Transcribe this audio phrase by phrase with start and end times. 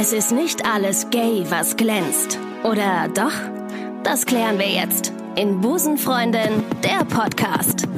[0.00, 2.38] Es ist nicht alles gay, was glänzt.
[2.62, 3.32] Oder doch?
[4.04, 7.88] Das klären wir jetzt in Busenfreundin, der Podcast.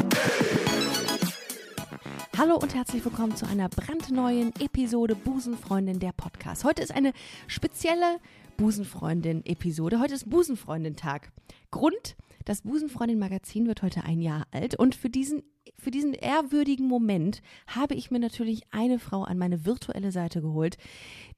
[2.38, 6.64] Hallo und herzlich willkommen zu einer brandneuen Episode Busenfreundin der Podcast.
[6.64, 7.12] Heute ist eine
[7.48, 8.16] spezielle
[8.56, 10.00] Busenfreundin-Episode.
[10.00, 11.30] Heute ist Busenfreundin-Tag.
[11.70, 15.42] Grund, das Busenfreundin-Magazin wird heute ein Jahr alt und für diesen,
[15.78, 20.78] für diesen ehrwürdigen Moment habe ich mir natürlich eine Frau an meine virtuelle Seite geholt,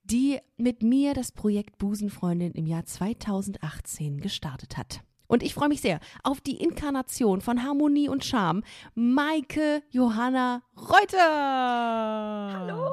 [0.04, 5.00] die mit mir das Projekt Busenfreundin im Jahr 2018 gestartet hat.
[5.26, 12.58] Und ich freue mich sehr auf die Inkarnation von Harmonie und Charme, Maike Johanna Reuter.
[12.58, 12.90] Hallo.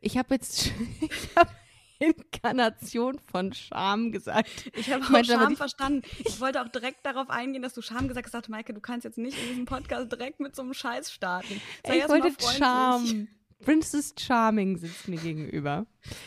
[0.00, 0.66] Ich habe jetzt,
[1.00, 1.50] ich habe
[1.98, 4.70] Inkarnation von Scham gesagt.
[4.76, 6.02] Ich habe auch aber Scham verstanden.
[6.26, 8.34] Ich wollte auch direkt darauf eingehen, dass du Scham gesagt hast.
[8.34, 11.10] Ich dachte, Maike, du kannst jetzt nicht in diesem Podcast direkt mit so einem Scheiß
[11.10, 11.60] starten.
[11.86, 13.28] Sei ich wollte freundlich.
[13.62, 15.86] Princess Charming sitzt mir gegenüber.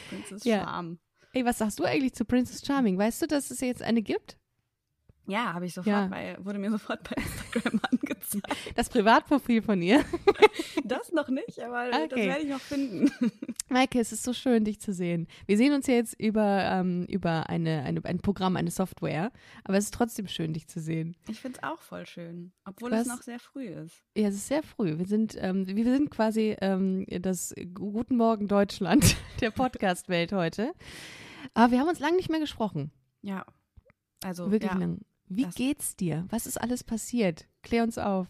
[0.10, 0.64] Princess Ja.
[0.64, 1.00] Charm.
[1.34, 2.98] Ey, was sagst du eigentlich zu Princess Charming?
[2.98, 4.38] Weißt du, dass es jetzt eine gibt?
[5.30, 6.08] Ja, habe ich sofort Ja.
[6.08, 8.48] bei, wurde mir sofort bei Instagram angezeigt.
[8.76, 10.04] Das Privatprofil von ihr.
[10.86, 12.28] Das noch nicht, aber das Okay.
[12.28, 13.12] werde ich noch finden.
[13.70, 15.28] Maike, es ist so schön, dich zu sehen.
[15.46, 19.32] Wir sehen uns ja jetzt über, ähm, über eine, eine, ein Programm, eine Software,
[19.64, 21.16] aber es ist trotzdem schön, dich zu sehen.
[21.28, 23.02] Ich finde es auch voll schön, obwohl Was?
[23.02, 24.02] es noch sehr früh ist.
[24.18, 24.98] Ja, es ist sehr früh.
[24.98, 30.72] Wir sind, ähm, wir sind quasi ähm, das Guten Morgen Deutschland der Podcast-Welt heute.
[31.54, 32.92] Aber wir haben uns lange nicht mehr gesprochen.
[33.22, 33.46] Ja,
[34.24, 34.78] also Wirklich ja.
[34.78, 35.02] lang.
[35.30, 36.26] Wie Das- geht's dir?
[36.30, 37.48] Was ist alles passiert?
[37.62, 38.28] Klär uns auf.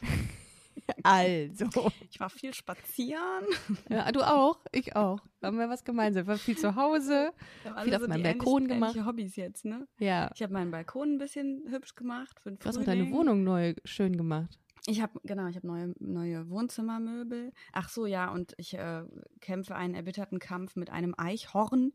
[1.02, 1.66] also.
[2.10, 3.44] Ich war viel spazieren.
[3.88, 4.60] Ja, du auch?
[4.72, 5.20] Ich auch.
[5.42, 6.24] Haben wir was gemeinsam?
[6.24, 7.32] Wir waren viel zu Hause.
[7.64, 8.90] Haben Viel auf so meinem Balkon gemacht.
[8.94, 9.86] ähnliche Hobbys jetzt, ne?
[9.98, 10.30] Ja.
[10.34, 13.10] Ich habe meinen Balkon ein bisschen hübsch gemacht für den Du hast auch deine.
[13.12, 14.58] Wohnung neu schön gemacht.
[14.86, 17.52] Ich habe genau, ich habe neue neue Wohnzimmermöbel.
[17.72, 19.04] Ach so, ja, und ich äh,
[19.40, 21.92] kämpfe einen erbitterten Kampf mit einem Eichhorn,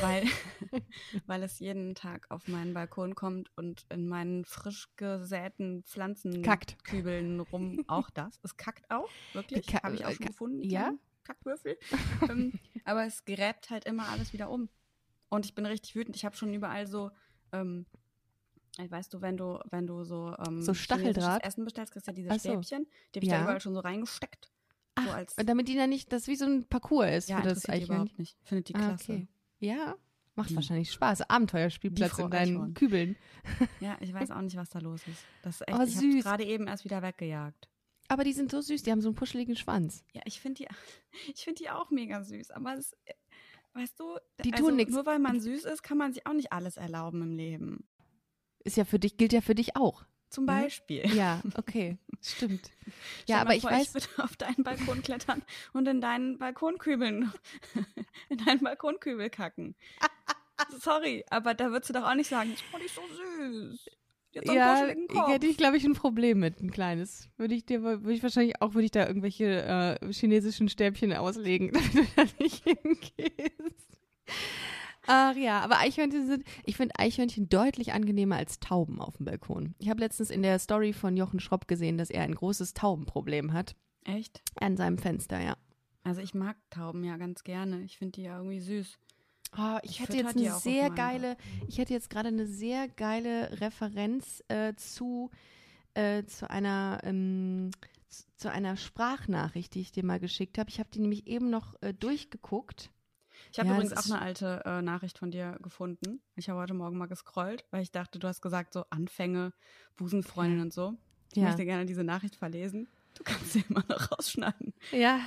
[0.00, 0.24] weil
[1.26, 5.84] weil es jeden Tag auf meinen Balkon kommt und in meinen frisch gesäten.
[5.84, 7.84] Pflanzenkübeln rum.
[7.88, 10.62] Auch das, es kackt auch, wirklich, habe ich auch schon gefunden.
[10.62, 10.92] ja?
[11.24, 11.78] Kackwürfel.
[12.28, 14.68] ähm, aber es gräbt halt immer alles wieder um.
[15.28, 16.16] Und ich bin richtig wütend.
[16.16, 17.10] Ich habe schon überall so
[17.52, 17.86] ähm,
[18.86, 21.44] Weißt du, wenn du, wenn du so, ähm, So Stacheldraht?
[21.44, 22.50] Essen bestellst, kriegst du ja diese Ach so.
[22.62, 22.86] Stäbchen.
[23.14, 23.38] Die habe ich Ja.
[23.38, 24.46] da überall schon so reingesteckt.
[24.96, 27.48] So Ach, als, damit die dann nicht, das wie so ein Parcours ist ja, für
[27.48, 27.86] das Eichhörnchen.
[27.94, 28.36] überhaupt nicht.
[28.44, 29.12] Findet die Ah, klasse.
[29.12, 29.28] okay.
[29.60, 29.96] Ja,
[30.36, 31.28] macht Die- wahrscheinlich Spaß.
[31.28, 32.74] Abenteuerspielplatz in deinen Eichhorn.
[32.74, 33.16] Kübeln.
[33.80, 35.24] Ja, ich weiß auch nicht, was da los ist.
[35.42, 36.24] Das ist echt, Oh, ich habe süß.
[36.24, 37.68] gerade eben erst wieder weggejagt.
[38.08, 40.04] Aber die sind so süß, die haben so einen puscheligen Schwanz.
[40.14, 40.68] Ja, ich finde die,
[41.34, 42.52] ich finde die auch mega süß.
[42.52, 43.12] Aber es, äh,
[43.74, 44.84] weißt du, Die also tun.
[44.88, 47.84] Nur weil man süß ist, kann man sich auch nicht alles erlauben im Leben.
[48.64, 50.04] Ist ja für dich, gilt ja für dich auch.
[50.30, 50.48] Zum Mhm.
[50.48, 51.06] Beispiel.
[51.14, 51.98] Ja, okay.
[52.20, 52.70] Stimmt.
[53.26, 55.42] Ja, aber ich vor, weiß, Ich würde auf deinen Balkon klettern
[55.72, 57.32] und in deinen Balkonkübeln,
[58.28, 59.74] in deinen Balkonkübel kacken.
[60.80, 63.88] Sorry, aber da würdest du doch auch nicht sagen, das fand ich so süß.
[64.34, 64.86] Die einen ja,
[65.28, 67.30] hätte ich, glaube ich, ein Problem mit, ein kleines.
[67.38, 71.72] Würde ich dir, würde ich wahrscheinlich auch, würde ich da irgendwelche äh, chinesischen Stäbchen auslegen,
[71.72, 73.98] damit du da nicht hingehst.
[75.10, 79.74] Ach ja, aber Eichhörnchen sind, ich finde Eichhörnchen deutlich angenehmer als Tauben auf dem Balkon.
[79.78, 83.54] Ich habe letztens in der Story von Jochen Schropp gesehen, dass er ein großes Taubenproblem
[83.54, 83.74] hat
[84.04, 84.42] Echt?
[84.60, 85.56] an seinem Fenster, ja.
[86.04, 87.80] Also ich mag Tauben ja ganz gerne.
[87.80, 88.98] Ich finde die ja irgendwie süß.
[89.56, 93.60] Oh, ich Ich hätte jetzt eine sehr geile, ich hätte jetzt gerade eine sehr geile
[93.62, 95.30] Referenz äh, zu,
[95.94, 97.70] äh, zu einer ähm,
[98.08, 100.68] zu, zu einer Sprachnachricht, die ich dir mal geschickt habe.
[100.68, 102.90] Ich habe die nämlich eben noch äh, durchgeguckt.
[103.52, 106.20] Ich habe Ja, übrigens auch eine alte äh, Nachricht von dir gefunden.
[106.36, 109.52] Ich habe heute Morgen mal gescrollt, weil ich dachte, du hast gesagt, so Anfänge,
[109.96, 110.94] Busenfreundin und so.
[111.32, 111.44] Ich Ja.
[111.48, 112.88] möchte gerne diese Nachricht verlesen.
[113.14, 114.74] Du kannst sie immer noch rausschneiden.
[114.92, 115.20] Ja.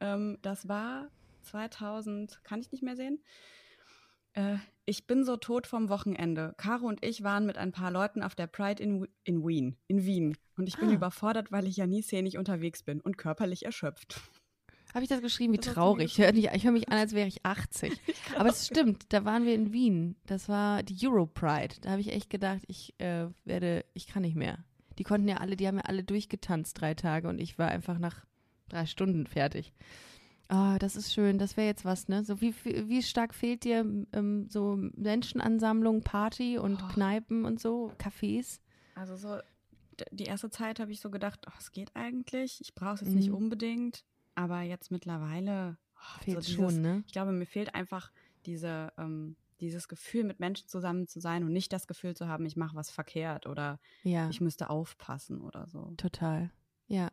[0.00, 1.10] Ähm, das war
[1.42, 3.22] 2000, kann ich nicht mehr sehen.
[4.34, 4.56] Äh,
[4.86, 6.54] ich bin so tot vom Wochenende.
[6.58, 9.76] Caro und ich waren mit ein paar Leuten auf der Pride in, in Wien.
[9.86, 10.36] In Wien.
[10.56, 10.94] Und ich bin Ah.
[10.94, 14.20] überfordert, weil ich ja nie szenisch unterwegs bin und körperlich erschöpft.
[14.94, 15.52] Habe ich das geschrieben?
[15.52, 16.06] Wie Das traurig.
[16.12, 17.92] Ich höre mich, ich hör mich an, als wäre ich 80.
[18.38, 20.14] Aber es stimmt, da waren wir in Wien.
[20.26, 21.74] Das war die Europride.
[21.80, 24.64] Da habe ich echt gedacht, ich äh, werde, ich kann nicht mehr.
[24.98, 27.98] Die konnten ja alle, die haben ja alle durchgetanzt drei Tage und ich war einfach
[27.98, 28.24] nach
[28.68, 29.72] drei Stunden fertig.
[30.48, 31.38] Ah, das ist schön.
[31.38, 32.22] Das wäre jetzt was, ne?
[32.22, 33.80] So wie, wie stark fehlt dir
[34.12, 36.88] ähm, so Menschenansammlung, Party und Oh.
[36.92, 38.60] Kneipen und so, Cafés?
[38.94, 39.38] Also so,
[40.12, 42.60] die erste Zeit habe ich so gedacht, oh, es geht eigentlich.
[42.60, 43.36] Ich brauche es jetzt nicht Mhm.
[43.36, 44.04] unbedingt.
[44.34, 47.02] Aber jetzt mittlerweile oh, Fehlt so dieses, schon, ne?
[47.06, 48.10] Ich glaube, mir fehlt einfach
[48.46, 52.44] diese, ähm, dieses Gefühl, mit Menschen zusammen zu sein und nicht das Gefühl zu haben,
[52.44, 54.28] ich mache was verkehrt oder Ja.
[54.28, 55.92] ich müsste aufpassen oder so.
[55.96, 56.50] Total.
[56.86, 57.10] Ja.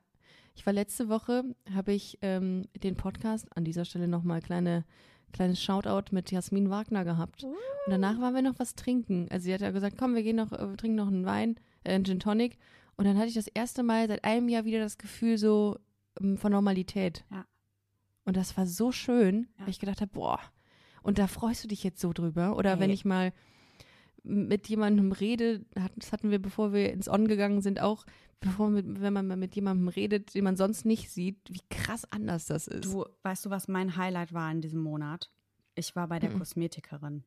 [0.55, 4.83] Ich war letzte Woche, habe ich ähm, den Podcast, an dieser Stelle nochmal kleine,
[5.31, 7.45] kleines Shoutout mit Jasmin Wagner gehabt.
[7.45, 7.53] Und
[7.87, 9.27] danach waren wir noch was trinken.
[9.29, 11.55] Also sie hat ja gesagt, komm, wir gehen noch, äh, wir trinken noch einen Wein,
[11.83, 12.57] äh, einen Gin Tonic.
[12.97, 15.79] Und dann hatte ich das erste Mal seit einem Jahr wieder das Gefühl so
[16.35, 17.25] von Normalität.
[17.31, 17.45] Ja.
[18.25, 19.63] Und das war so schön, Ja.
[19.65, 20.39] weil ich gedacht habe, boah,
[21.03, 22.55] und da freust du dich jetzt so drüber.
[22.57, 22.93] Oder wenn Ey.
[22.95, 23.33] ich mal
[24.23, 25.65] mit jemandem rede,
[25.95, 28.05] das hatten wir, bevor wir ins On gegangen sind, auch,
[28.39, 32.05] bevor mit, wenn man mal mit jemandem redet, den man sonst nicht sieht, wie krass
[32.11, 32.85] anders das ist.
[32.85, 35.31] Du, weißt du, was mein Highlight war in diesem Monat?
[35.73, 36.39] Ich war bei der Mhm.
[36.39, 37.23] Kosmetikerin.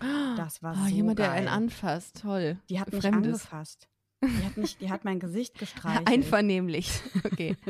[0.36, 1.38] Das war Ah, so jemand, der geil.
[1.38, 2.58] einen anfasst, toll.
[2.68, 3.26] Die hat mich Fremdes.
[3.44, 3.88] angefasst.
[4.22, 6.08] Die hat, mich, die hat mein Gesicht gestreichelt.
[6.08, 6.90] Einvernehmlich.
[7.24, 7.56] Okay.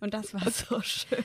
[0.00, 1.24] Und das war so schön.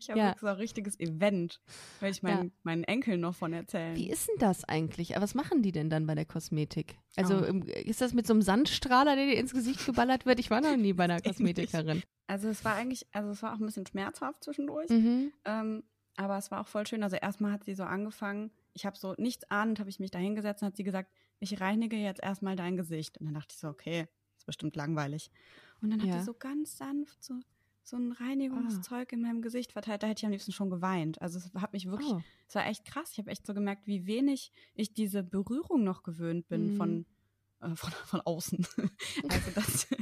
[0.00, 0.36] Ich habe Ja.
[0.40, 1.60] so ein richtiges Event,
[2.00, 2.50] weil ich meinen, Ja.
[2.62, 3.96] meinen Enkeln noch von erzählen.
[3.96, 5.16] Wie ist denn das eigentlich?
[5.16, 6.96] Aber was machen die denn dann bei der Kosmetik?
[7.16, 7.44] Also Oh.
[7.44, 10.38] im- ist das mit so einem Sandstrahler, der dir ins Gesicht geballert wird?
[10.40, 11.20] Ich war noch nie bei einer.
[11.20, 12.02] Kosmetikerin.
[12.26, 14.88] Also es war eigentlich, also es war auch ein bisschen schmerzhaft zwischendurch.
[14.90, 15.32] Mhm.
[15.44, 15.82] Ähm,
[16.16, 17.02] aber es war auch voll schön.
[17.02, 20.18] Also erstmal hat sie so angefangen, ich habe so nichts ahnend, habe ich mich da
[20.18, 21.10] hingesetzt und hat sie gesagt,
[21.40, 23.18] ich reinige jetzt erstmal dein Gesicht.
[23.18, 24.06] Und dann dachte ich so, okay,
[24.38, 25.30] ist bestimmt langweilig.
[25.82, 26.18] Und dann hat Ja.
[26.20, 27.34] sie so ganz sanft so,
[27.86, 30.02] so ein Reinigungszeug in meinem Gesicht verteilt.
[30.02, 31.20] Da hätte ich am liebsten schon geweint.
[31.20, 32.22] Also es hat mich wirklich, Oh.
[32.48, 33.10] es war echt krass.
[33.12, 36.76] Ich habe echt so gemerkt, wie wenig ich diese Berührung noch gewöhnt bin Mhm.
[36.76, 37.06] von,
[37.60, 38.66] äh, von, von außen.
[39.28, 39.86] also das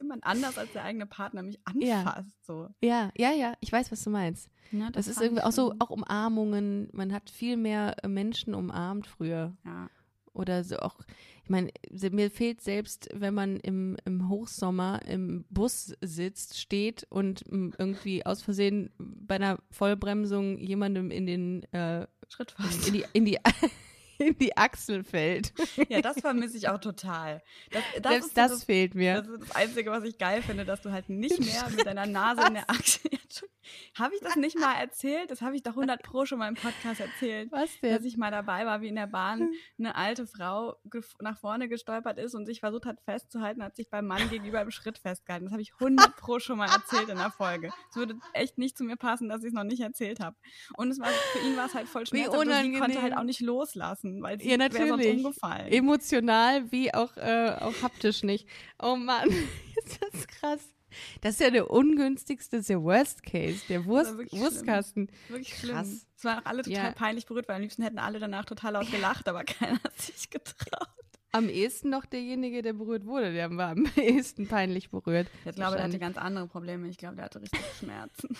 [0.00, 2.00] jemand anders als der eigene Partner mich Ja.
[2.02, 2.44] anfasst.
[2.44, 2.68] So.
[2.82, 4.48] Ja, ja, ja, ich weiß, was du meinst.
[4.70, 6.88] Ne, Das, ist fand irgendwie auch so, auch Umarmungen.
[6.92, 9.56] Man hat viel mehr äh, Menschen umarmt früher.
[9.64, 9.88] Ja.
[10.32, 10.96] Oder so auch,
[11.44, 11.70] ich meine,
[12.10, 18.24] mir fehlt selbst, wenn man im, im Hochsommer im Bus sitzt, steht und m, irgendwie
[18.24, 22.86] aus Versehen bei einer Vollbremsung jemandem in den äh, Schritt fast.
[22.86, 23.38] in die, in die,
[24.18, 25.52] in die Achsel fällt.
[25.88, 27.42] Ja, das vermisse ich auch total.
[27.70, 29.22] Das, das Selbst ist so das, fehlt mir.
[29.22, 32.06] Das ist das Einzige, was ich geil finde, dass du halt nicht mehr mit deiner
[32.06, 33.00] Nase in der Achse.
[33.94, 35.30] Habe ich das nicht mal erzählt?
[35.30, 37.50] Das habe ich doch 100 Pro schon mal im Podcast erzählt.
[37.52, 38.04] Was Dass denn?
[38.04, 40.76] ich mal dabei war, wie in der Bahn eine alte Frau
[41.20, 44.70] nach vorne gestolpert ist und sich versucht hat festzuhalten, hat sich beim Mann gegenüber im
[44.70, 45.46] Schritt festgehalten.
[45.46, 47.70] Das habe ich 100 Pro schon mal erzählt in der Folge.
[47.90, 50.36] Es würde echt nicht zu mir passen, dass ich es noch nicht erzählt habe.
[50.76, 53.24] Und es war, für ihn war es halt voll schmerzhaft und sie konnte halt auch
[53.24, 55.24] nicht loslassen, weil sie Ja, wäre sonst natürlich.
[55.24, 55.72] umgefallen.
[55.72, 58.48] Emotional wie auch, äh, auch haptisch nicht.
[58.82, 59.28] Oh Mann,
[59.84, 60.60] ist das krass.
[61.22, 64.42] Das ist ja der ungünstigste, ist der Worst Case, der Wurst, wirklich schlimm.
[64.42, 65.10] Wurstkasten.
[65.28, 65.76] Wirklich schlimm.
[65.76, 66.06] Krass.
[66.16, 66.92] Es waren auch alle total Ja.
[66.92, 70.28] peinlich berührt, weil am liebsten hätten alle danach total laut gelacht, aber keiner hat sich
[70.28, 70.88] getraut.
[71.34, 75.28] Am ehesten noch derjenige, der berührt wurde, der war am ehesten peinlich berührt.
[75.46, 76.86] Ich glaube, der hatte ganz andere Probleme.
[76.88, 78.36] Ich glaube, der hatte richtig Schmerzen.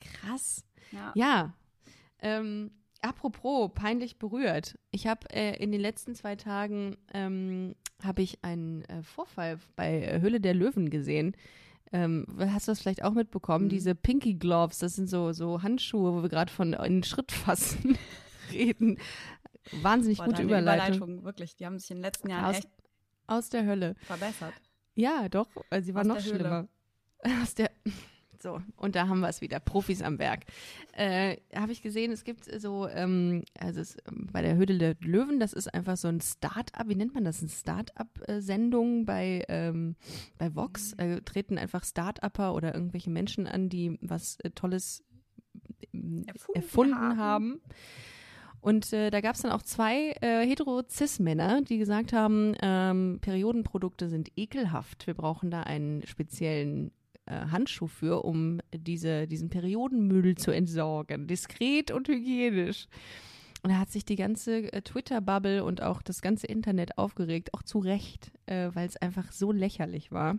[0.00, 0.64] Krass.
[0.92, 1.12] Ja.
[1.14, 1.54] Ja.
[2.20, 2.70] Ähm,
[3.02, 4.78] apropos peinlich berührt.
[4.90, 10.02] Ich habe äh, in den letzten zwei Tagen ähm, habe ich einen äh, Vorfall bei
[10.02, 11.36] äh, Höhle der Löwen gesehen.
[11.92, 13.66] Ähm, hast du das vielleicht auch mitbekommen?
[13.66, 13.70] Mhm.
[13.70, 17.30] Diese Pinky Gloves, das sind so, so Handschuhe, wo wir gerade von in den Schritt
[17.32, 17.96] fassen
[18.52, 18.98] reden.
[19.82, 21.24] Wahnsinnig Boah, gute deine Überleitung.
[21.24, 21.56] Wirklich.
[21.56, 22.68] Die haben sich in den letzten Jahren Aus, echt
[23.26, 23.94] aus der Hölle.
[24.02, 24.54] verbessert.
[24.94, 25.48] Ja, doch.
[25.70, 26.28] äh, Sie war noch Höhle.
[26.36, 26.68] schlimmer.
[27.42, 27.70] Aus der.
[28.40, 29.60] So, und da haben wir es wieder.
[29.60, 30.44] Profis am Werk.
[30.92, 34.96] Äh, Habe ich gesehen, es gibt so, ähm, also es, ähm, bei der Höhle der
[35.00, 37.40] Löwen, das ist einfach so ein Start-up, wie nennt man das?
[37.40, 39.96] Eine Start-up-Sendung bei, ähm,
[40.38, 40.92] bei Vox.
[40.94, 45.02] Äh, treten einfach Start-upper oder irgendwelche Menschen an, die was äh, Tolles
[45.92, 47.18] ähm, Erfunden erfunden haben.
[47.18, 47.60] haben.
[48.60, 54.08] Und äh, da gab es dann auch zwei äh, hetero-cis-Männer, die gesagt haben, ähm, Periodenprodukte
[54.08, 55.06] sind ekelhaft.
[55.06, 61.26] Wir brauchen da einen speziellen äh, Handschuh für, um diese, diesen Periodenmüll zu entsorgen.
[61.26, 62.86] Diskret und hygienisch.
[63.62, 67.62] Und da hat sich die ganze äh, Twitter-Bubble und auch das ganze Internet aufgeregt, auch
[67.62, 70.38] zu Recht, äh, weil es einfach so lächerlich war.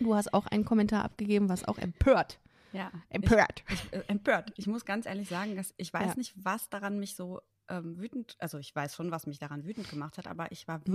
[0.00, 2.38] Du hast auch einen Kommentar abgegeben, was auch empört.
[2.72, 2.90] Ja.
[3.10, 3.62] Empört.
[3.70, 4.52] Ich, äh, empört.
[4.56, 6.14] Ich muss ganz ehrlich sagen, dass ich weiß Ja.
[6.16, 9.90] nicht, was daran mich so ähm, wütend, also ich weiß schon, was mich daran wütend
[9.90, 10.92] gemacht hat, aber ich war Mhm.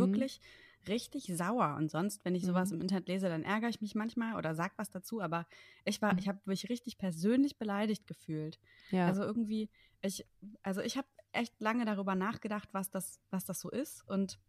[0.88, 1.75] Richtig sauer.
[1.77, 2.75] Und sonst, wenn ich sowas Mhm.
[2.75, 5.45] im Internet lese, dann ärgere ich mich manchmal oder sag was dazu, aber
[5.85, 6.19] ich war, Mhm.
[6.19, 8.59] ich habe mich richtig persönlich beleidigt gefühlt.
[8.91, 9.07] Ja.
[9.07, 9.69] Also irgendwie,
[10.01, 10.25] ich,
[10.63, 14.39] also ich habe echt lange darüber nachgedacht, was das, was das so ist und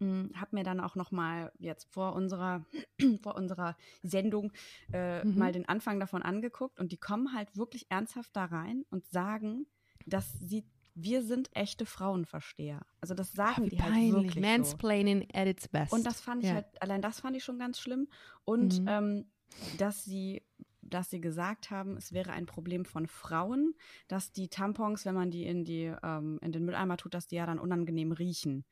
[0.00, 2.64] habe mir dann auch noch mal jetzt vor unserer
[3.22, 4.52] vor unserer Sendung
[4.92, 5.36] äh, Mhm.
[5.36, 9.66] mal den Anfang davon angeguckt und die kommen halt wirklich ernsthaft da rein und sagen,
[10.06, 10.64] dass sie
[11.02, 12.86] wir sind echte Frauenversteher.
[13.00, 14.04] Also das sagen Ah, wie die halt peinlich.
[14.06, 14.80] wirklich so.
[14.82, 15.92] Mansplaining at its best.
[15.92, 16.54] Und das fand ich Ja.
[16.54, 18.08] halt, allein das fand ich schon ganz schlimm.
[18.44, 18.86] Und Mhm.
[18.86, 19.30] ähm,
[19.70, 20.42] dass sie,
[20.82, 23.74] dass sie gesagt haben, es wäre ein Problem von Frauen,
[24.08, 27.36] dass die Tampons, wenn man die in die, ähm, in den Mülleimer tut, dass die
[27.36, 28.64] ja dann unangenehm riechen.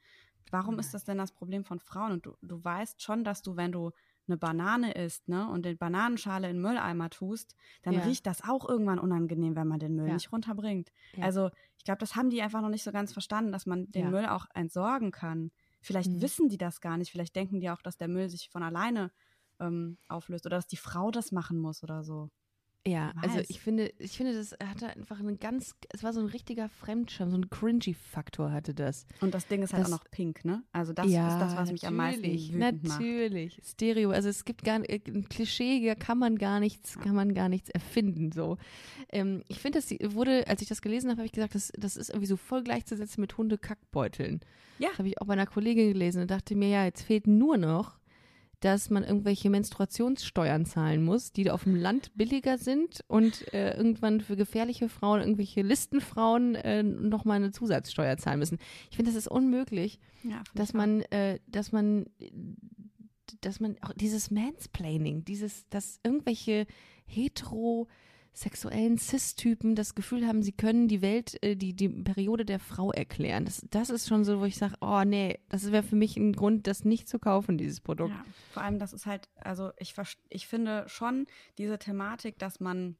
[0.50, 2.12] Warum ist das denn das Problem von Frauen?
[2.12, 3.92] Und du, du weißt schon, dass du, wenn du
[4.28, 8.02] eine Banane isst, ne, und die Bananenschale in den Mülleimer tust, dann Ja.
[8.04, 10.14] riecht das auch irgendwann unangenehm, wenn man den Müll Ja.
[10.14, 10.90] nicht runterbringt.
[11.12, 11.22] Ja.
[11.24, 14.10] Also ich glaube, das haben die einfach noch nicht so ganz verstanden, dass man den.
[14.10, 15.50] Müll auch entsorgen kann.
[15.82, 16.20] Vielleicht Mhm.
[16.20, 17.10] wissen die das gar nicht.
[17.12, 19.12] Vielleicht denken die auch, dass der Müll sich von alleine
[19.60, 22.30] ähm, auflöst oder dass die Frau das machen muss oder so.
[22.86, 23.50] Ja, Wer also weiß.
[23.50, 27.30] ich finde, ich finde, das hatte einfach einen ganz, es war so ein richtiger Fremdschirm,
[27.30, 29.06] so ein cringy-Faktor hatte das.
[29.20, 30.62] Und das Ding ist halt Das- auch noch pink, ne?
[30.72, 32.82] Also das ist das, was mich am meisten natürlich, macht.
[32.84, 34.10] Natürlich, Stereo.
[34.10, 37.70] Also es gibt gar äh, ein Klischee, kann man gar nichts, kann man gar nichts
[37.70, 38.30] erfinden.
[38.32, 38.56] So,
[39.10, 41.96] ähm, ich finde, das wurde, als ich das gelesen habe, habe ich gesagt, das, das
[41.96, 44.40] ist irgendwie so voll gleichzusetzen mit Hundekackbeuteln.
[44.78, 44.90] Ja.
[44.90, 47.56] Das habe ich auch bei einer Kollegin gelesen und dachte mir, ja, jetzt fehlt nur
[47.56, 47.98] noch,
[48.60, 54.20] dass man irgendwelche Menstruationssteuern zahlen muss, die auf dem Land billiger sind und äh, irgendwann
[54.20, 58.58] für gefährliche Frauen, irgendwelche Listenfrauen äh, nochmal eine Zusatzsteuer zahlen müssen.
[58.90, 62.06] Ich finde, das ist unmöglich Ja, dass man, äh, dass man,
[63.42, 66.66] dass man auch dieses Mansplaining, dieses, dass irgendwelche
[68.36, 72.92] heterosexuellen Cis-Typen das Gefühl haben, sie können die Welt, äh, die, die Periode der Frau
[72.92, 73.44] erklären.
[73.44, 76.32] Das, das ist schon so, wo ich sage, oh nee, das wäre für mich ein
[76.32, 78.10] Grund, das nicht zu kaufen, dieses Produkt.
[78.10, 79.94] Ja, vor allem, das ist halt, also ich,
[80.28, 81.26] ich finde schon
[81.58, 82.96] diese Thematik, dass man,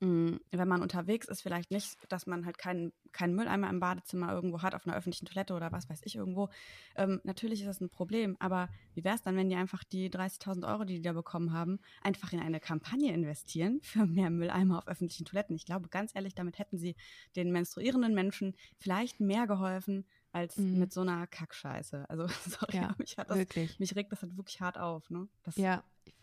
[0.00, 4.32] mh, wenn man unterwegs ist, vielleicht nicht, dass man halt keinen keinen Mülleimer im Badezimmer
[4.32, 6.48] irgendwo hat, auf einer öffentlichen Toilette oder was weiß ich irgendwo.
[6.96, 10.10] Ähm, natürlich ist das ein Problem, aber wie wäre es dann, wenn die einfach die
[10.10, 14.78] 30.000 Euro, die die da bekommen haben, einfach in eine Kampagne investieren für mehr Mülleimer
[14.78, 15.56] auf öffentlichen Toiletten?
[15.56, 16.96] Ich glaube, ganz ehrlich, damit hätten sie
[17.36, 20.78] den menstruierenden Menschen vielleicht mehr geholfen als Mhm.
[20.78, 22.08] mit so einer Kackscheiße.
[22.08, 22.26] Also,
[22.68, 23.78] sorry, Ja, mich hat das Wirklich.
[23.78, 25.28] mich regt das halt wirklich hart auf, ne?
[25.42, 25.84] Das, Ja.
[26.04, 26.14] Ich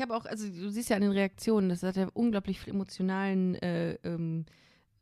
[0.00, 3.54] habe auch, also du siehst ja an den Reaktionen, das hat ja unglaublich viel emotionalen,
[3.56, 4.46] äh, ähm,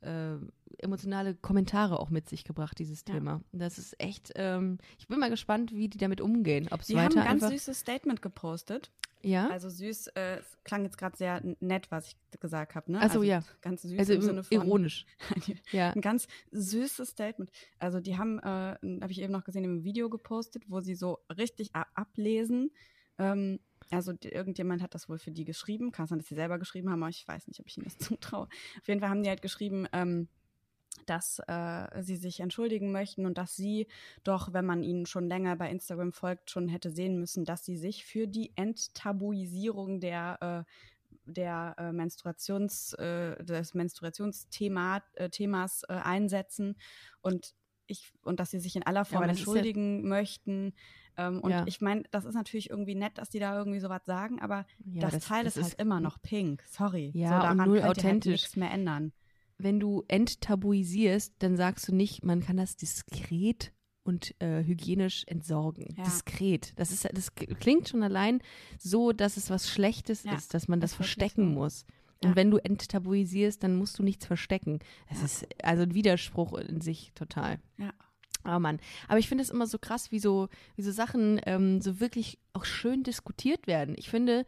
[0.01, 0.35] äh,
[0.79, 3.15] emotionale Kommentare auch mit sich gebracht, dieses Ja.
[3.15, 3.41] Thema.
[3.53, 6.67] Das ist echt, ähm, ich bin mal gespannt, wie die damit umgehen.
[6.71, 8.91] Ob es Sie haben weiter ein ganz süßes Statement gepostet.
[9.23, 9.49] ja?
[9.51, 12.99] Also süß, äh, es klang jetzt gerade sehr nett, was ich gesagt habe, ne?
[12.99, 13.45] Ach so, also ja.
[13.61, 15.07] Ganz süß also im Sinne von ironisch.
[15.71, 15.93] Ja.
[15.93, 17.51] ein ganz süßes Statement.
[17.79, 18.43] Also die haben, äh,
[19.01, 22.73] habe ich eben noch gesehen, im Video gepostet, wo sie so richtig ablesen.
[23.19, 25.93] Ähm, also irgendjemand hat das wohl für die geschrieben.
[25.93, 27.99] Kann sein, dass sie selber geschrieben haben, aber ich weiß nicht, ob ich ihnen das
[27.99, 28.49] zutraue.
[28.81, 30.29] Auf jeden Fall haben die halt geschrieben, ähm,
[31.07, 33.89] dass äh, sie sich entschuldigen möchten und dass sie
[34.25, 37.77] doch, wenn man ihnen schon länger bei Instagram folgt, schon hätte sehen müssen, dass sie
[37.77, 40.73] sich für die Enttabuisierung der äh,
[41.25, 46.77] der äh, Menstruations, äh, des Menstruationsthema äh, Themas äh, einsetzen
[47.21, 47.55] und
[47.87, 50.75] ich und dass sie sich in aller Form ja- entschuldigen möchten.
[51.17, 51.65] Ähm, und Ja.
[51.67, 55.11] ich meine, das ist natürlich irgendwie nett, dass die da irgendwie sowas sagen, aber Ja,
[55.11, 56.63] das, Teil ist halt immer noch pink.
[56.69, 57.11] Sorry.
[57.15, 58.33] Ja, so, und daran null könnt ihr halt authentisch.
[58.43, 59.13] nichts mehr ändern.
[59.59, 63.73] Wenn du enttabuisierst, dann sagst du nicht, man kann das diskret
[64.05, 65.95] und äh, hygienisch entsorgen.
[65.97, 66.05] Ja.
[66.05, 66.73] Diskret.
[66.77, 68.41] Das ist das klingt schon allein
[68.79, 71.61] so, dass es was Schlechtes Ja, ist, dass man das wirklich verstecken so.
[71.61, 71.85] muss.
[72.23, 72.37] Und Ja.
[72.37, 74.79] wenn du enttabuisierst, dann musst du nichts verstecken.
[75.09, 77.59] Das ist also ein Widerspruch in sich total.
[77.79, 77.93] Ja.
[78.45, 78.81] Oh Mann.
[79.09, 82.39] Aber ich finde es immer so krass, wie so, wie so Sachen ähm, so wirklich
[82.53, 83.95] auch schön diskutiert werden.
[83.99, 84.45] Ich finde,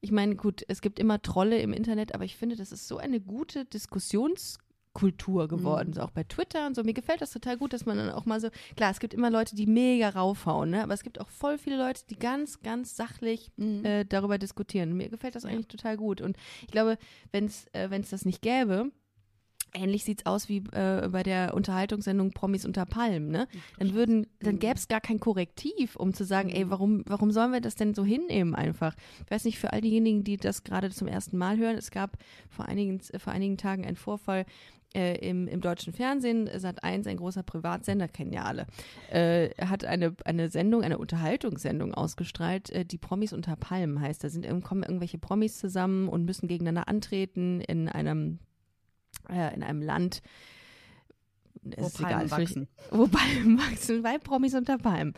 [0.00, 2.98] ich meine, gut, es gibt immer Trolle im Internet, aber ich finde, das ist so
[2.98, 5.94] eine gute Diskussionskultur geworden, Mhm.
[5.94, 6.82] so auch bei Twitter und so.
[6.82, 9.30] Mir gefällt das total gut, dass man dann auch mal so, klar, es gibt immer
[9.30, 10.82] Leute, die mega raufhauen, ne?
[10.82, 13.84] aber es gibt auch voll viele Leute, die ganz, ganz sachlich Mhm.
[13.84, 14.96] äh, darüber diskutieren.
[14.96, 15.50] Mir gefällt das Ja.
[15.50, 16.20] eigentlich total gut.
[16.20, 16.98] Und ich glaube,
[17.32, 18.90] wenn es äh, wenn's das nicht gäbe,
[19.76, 23.46] ähnlich sieht es aus wie äh, bei der Unterhaltungssendung Promis unter Palmen, ne?
[23.78, 24.58] Dann würden, dann Mhm.
[24.60, 27.94] gäbe es gar kein Korrektiv, um zu sagen, ey, warum, warum sollen wir das denn
[27.94, 28.94] so hinnehmen einfach?
[29.24, 32.16] Ich weiß nicht, für all diejenigen, die das gerade zum ersten Mal hören, es gab
[32.48, 34.46] vor einigen, vor einigen Tagen einen Vorfall,
[34.94, 38.66] äh, im, im deutschen Fernsehen, Sat 1, ein großer Privatsender, kennen ja alle,
[39.10, 44.24] äh, hat eine, eine Sendung, eine Unterhaltungssendung ausgestrahlt, äh, die Promis unter Palmen heißt.
[44.24, 48.38] Da sind, kommen irgendwelche Promis zusammen und müssen gegeneinander antreten in einem,
[49.28, 50.22] äh, in einem Land.
[51.70, 52.68] Es Wo ist Palmen egal, wachsen.
[52.90, 55.14] wo Palmen wachsen, bei Promis unter Palmen.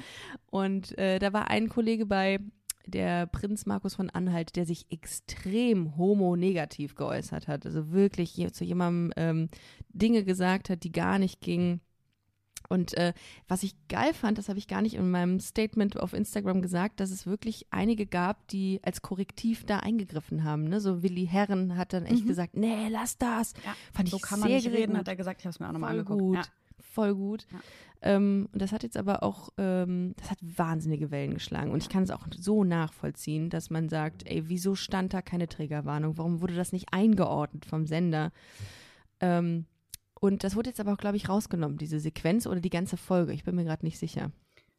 [0.51, 2.41] Und äh, da war ein Kollege bei,
[2.89, 7.67] der Prinz Markus von Anhalt, der sich extrem homonegativ geäußert hat.
[7.67, 9.49] Also wirklich zu jemandem ähm,
[9.91, 11.81] Dinge gesagt hat, die gar nicht gingen.
[12.71, 13.15] Und äh,
[13.49, 17.01] was ich geil fand, das habe ich gar nicht in meinem Statement auf Instagram gesagt,
[17.01, 20.65] dass es wirklich einige gab, die als Korrektiv da eingegriffen haben.
[20.65, 20.79] Ne?
[20.81, 22.29] So Willi Herren hat dann echt Mhm.
[22.29, 23.55] gesagt, nee, lass das.
[23.65, 24.99] Ja, Fand so ich kann man sehr nicht reden, gut.
[24.99, 25.41] hat er gesagt.
[25.41, 26.21] Ich habe es mir auch nochmal angeguckt.
[26.21, 26.37] gut.
[26.37, 26.43] Ja.
[26.93, 27.47] Voll gut.
[27.53, 27.59] Ja.
[28.01, 31.71] Ähm, und das hat jetzt aber auch, ähm, das hat wahnsinnige Wellen geschlagen.
[31.73, 35.49] Und ich kann es auch so nachvollziehen, dass man sagt, ey, wieso stand da keine
[35.49, 36.17] Triggerwarnung?
[36.19, 38.31] Warum wurde das nicht eingeordnet vom Sender?
[39.21, 39.65] Ähm,
[40.21, 43.33] und das wurde jetzt aber auch, glaube ich, rausgenommen, diese Sequenz oder die ganze Folge.
[43.33, 44.31] Ich bin mir gerade nicht sicher.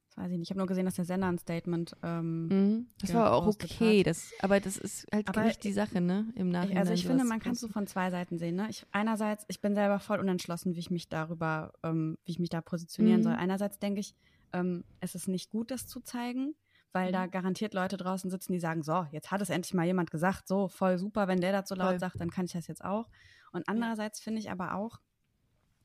[0.10, 0.48] Das weiß ich nicht.
[0.48, 1.93] Ich habe nur gesehen, dass der Sender ein Statement.
[2.03, 2.88] Ähm, Mhm.
[3.01, 6.31] Das war auch okay, das, aber das ist halt Aber nicht die Sache, ne?
[6.36, 6.77] Im Nachhinein.
[6.79, 8.55] also ich finde, man kann es so von zwei Seiten sehen.
[8.55, 8.67] Ne?
[8.69, 12.50] Ich, einerseits, ich bin selber voll unentschlossen, wie ich mich darüber, ähm, wie ich mich
[12.50, 13.24] da positionieren Mhm.
[13.24, 13.34] soll.
[13.34, 14.15] Einerseits denke ich,
[14.51, 16.55] ähm, es ist nicht gut, das zu zeigen,
[16.91, 17.13] weil Mhm.
[17.13, 20.48] da garantiert Leute draußen sitzen, die sagen, so, jetzt hat es endlich mal jemand gesagt,
[20.48, 22.00] so voll super, wenn der das so laut Voll.
[22.00, 23.08] sagt, dann kann ich das jetzt auch.
[23.51, 25.00] Und andererseits finde ich aber auch,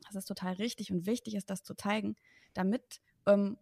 [0.07, 2.17] dass es total richtig und wichtig ist, das zu zeigen,
[2.55, 3.59] damit ähm,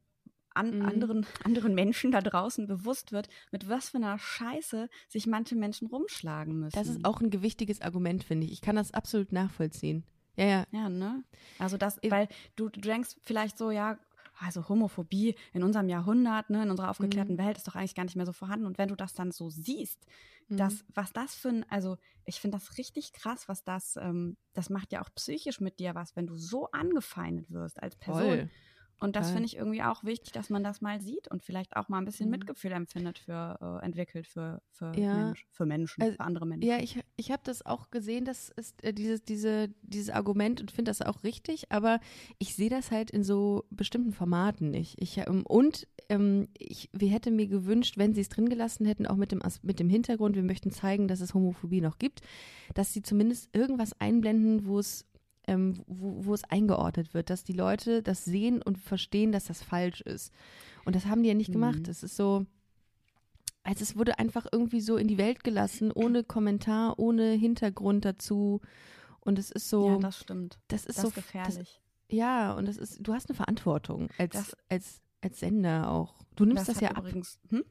[0.54, 0.88] an Mhm.
[0.88, 5.86] anderen, anderen Menschen da draußen bewusst wird, mit was für einer Scheiße sich manche Menschen
[5.88, 6.76] rumschlagen müssen.
[6.76, 8.52] Das ist auch ein gewichtiges Argument, finde ich.
[8.52, 10.04] Ich kann das absolut nachvollziehen.
[10.36, 10.66] Ja, ja.
[10.72, 11.24] Ja, ne?
[11.58, 13.98] Also das, weil du, du denkst vielleicht so, ja,
[14.38, 16.90] also Homophobie in unserem Jahrhundert, ne, in unserer Mhm.
[16.90, 18.66] aufgeklärten Welt ist doch eigentlich gar nicht mehr so vorhanden.
[18.66, 20.06] Und wenn du das dann so siehst,
[20.48, 20.56] Mhm.
[20.56, 24.70] das, was das für ein, also ich finde das richtig krass, was das, ähm, das
[24.70, 28.46] macht ja auch psychisch mit dir was, wenn du so angefeindet wirst als Person.
[28.46, 28.50] Voll.
[29.02, 31.88] Und das finde ich irgendwie auch wichtig, dass man das mal sieht und vielleicht auch
[31.88, 32.32] mal ein bisschen Mhm.
[32.32, 35.14] Mitgefühl empfindet für, äh, entwickelt für, für, Ja.
[35.14, 36.68] Mensch, für Menschen, Also, für andere Menschen.
[36.68, 40.70] Ja, ich, ich habe das auch gesehen, das ist äh, dieses, diese, dieses Argument und
[40.70, 42.00] finde das auch richtig, aber
[42.38, 45.00] ich sehe das halt in so bestimmten Formaten nicht.
[45.00, 49.06] Ich, ähm, und ähm, ich, wir hätten mir gewünscht, wenn sie es drin gelassen hätten,
[49.06, 52.20] auch mit dem, mit dem Hintergrund, wir möchten zeigen, dass es Homophobie noch gibt,
[52.74, 55.06] dass sie zumindest irgendwas einblenden, wo es
[55.46, 59.62] ähm, wo, wo es eingeordnet wird, dass die Leute das sehen und verstehen, dass das
[59.62, 60.32] falsch ist.
[60.84, 61.80] Und das haben die ja nicht gemacht.
[61.80, 61.90] Mhm.
[61.90, 62.46] Es ist so,
[63.64, 68.60] also es wurde einfach irgendwie so in die Welt gelassen, ohne Kommentar, ohne Hintergrund dazu.
[69.20, 70.58] Und es ist so, ja, das stimmt.
[70.68, 71.56] das ist Das so gefährlich.
[71.56, 76.16] Das, ja, und das ist, du hast eine Verantwortung als, Das- als, als Sender auch.
[76.34, 76.98] Du nimmst das, hat ja ab.
[77.04, 77.64] übrigens, hm?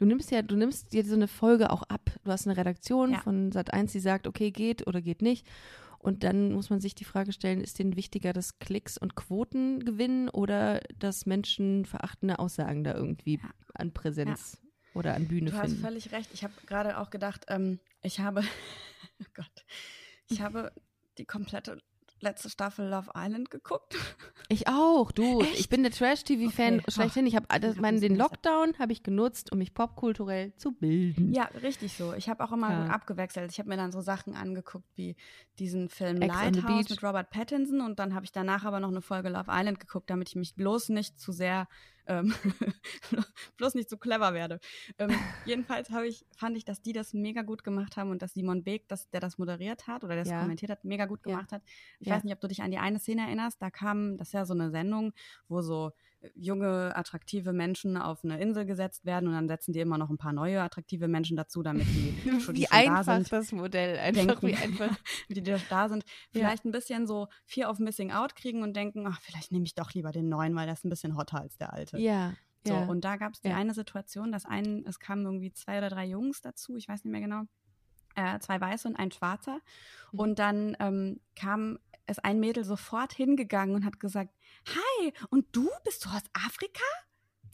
[0.00, 2.10] Du nimmst ja, du nimmst dir so eine Folge auch ab.
[2.24, 3.20] Du hast eine Redaktion Ja.
[3.20, 5.46] von Sat1, die sagt, okay, geht oder geht nicht.
[6.04, 9.80] Und dann muss man sich die Frage stellen, ist denen wichtiger, dass Klicks und Quoten
[9.86, 13.50] gewinnen oder dass Menschen verachtende Aussagen da irgendwie Ja.
[13.72, 14.60] an Präsenz
[14.92, 15.80] oder an Bühne Du hast finden?
[15.82, 16.28] völlig recht.
[16.34, 18.42] Ich habe gerade auch gedacht, ähm, ich habe,
[19.22, 19.64] oh Gott,
[20.28, 20.72] ich habe
[21.16, 21.80] die komplette
[22.24, 23.94] letzte Staffel Love Island geguckt.
[24.50, 25.40] Ich auch, du.
[25.40, 25.58] Echt?
[25.58, 26.90] Ich bin der Trash-TV-Fan Okay.
[26.90, 27.26] schlechthin.
[27.26, 27.46] Ich habe
[27.80, 31.32] meinen den Lockdown habe ich genutzt, um mich popkulturell zu bilden.
[31.32, 32.12] Ja, richtig so.
[32.12, 32.84] Ich habe auch immer Ja.
[32.88, 33.50] abgewechselt.
[33.50, 35.16] Ich habe mir dann so Sachen angeguckt wie
[35.58, 36.90] diesen Film Ex Lighthouse Beach.
[36.90, 40.10] mit Robert Pattinson und dann habe ich danach aber noch eine Folge Love Island geguckt,
[40.10, 41.66] damit ich mich bloß nicht zu sehr,
[42.06, 42.34] ähm,
[43.56, 44.60] bloß nicht zu clever werde.
[44.98, 48.34] Ähm, jedenfalls habe ich, fand ich, dass die das mega gut gemacht haben und dass
[48.34, 50.38] Simon Beek, das, der das moderiert hat oder der das Ja.
[50.38, 51.32] kommentiert hat, mega gut Ja.
[51.34, 51.62] gemacht hat.
[52.00, 52.14] Ich Ja.
[52.14, 53.60] weiß nicht, ob du dich an die eine Szene erinnerst.
[53.62, 55.12] Da kam, das ist ja so eine Sendung,
[55.48, 55.92] wo so
[56.34, 60.18] junge, attraktive Menschen auf eine Insel gesetzt werden und dann setzen die immer noch ein
[60.18, 63.52] paar neue attraktive Menschen dazu, damit die schon, die Wie schon da einfach sind, das
[63.52, 63.98] Modell.
[63.98, 64.46] Einfach denken.
[64.46, 64.96] wie einfach.
[65.28, 66.40] die, die da sind, Ja.
[66.40, 69.74] vielleicht ein bisschen so Fear of Missing Out kriegen und denken, ach, vielleicht nehme ich
[69.74, 71.98] doch lieber den neuen, weil der ist ein bisschen hotter als der alte.
[71.98, 72.34] Ja.
[72.66, 72.84] So, ja.
[72.86, 73.56] und da gab es die Ja.
[73.56, 77.12] eine Situation, dass ein, es kamen irgendwie zwei oder drei Jungs dazu, ich weiß nicht
[77.12, 77.42] mehr genau,
[78.16, 79.58] äh, zwei Weiße und ein Schwarzer.
[80.12, 80.18] Mhm.
[80.18, 84.34] Und dann ähm, kam ist ein Mädel sofort hingegangen und hat gesagt,
[84.66, 86.84] hi, und du, bist du aus Afrika?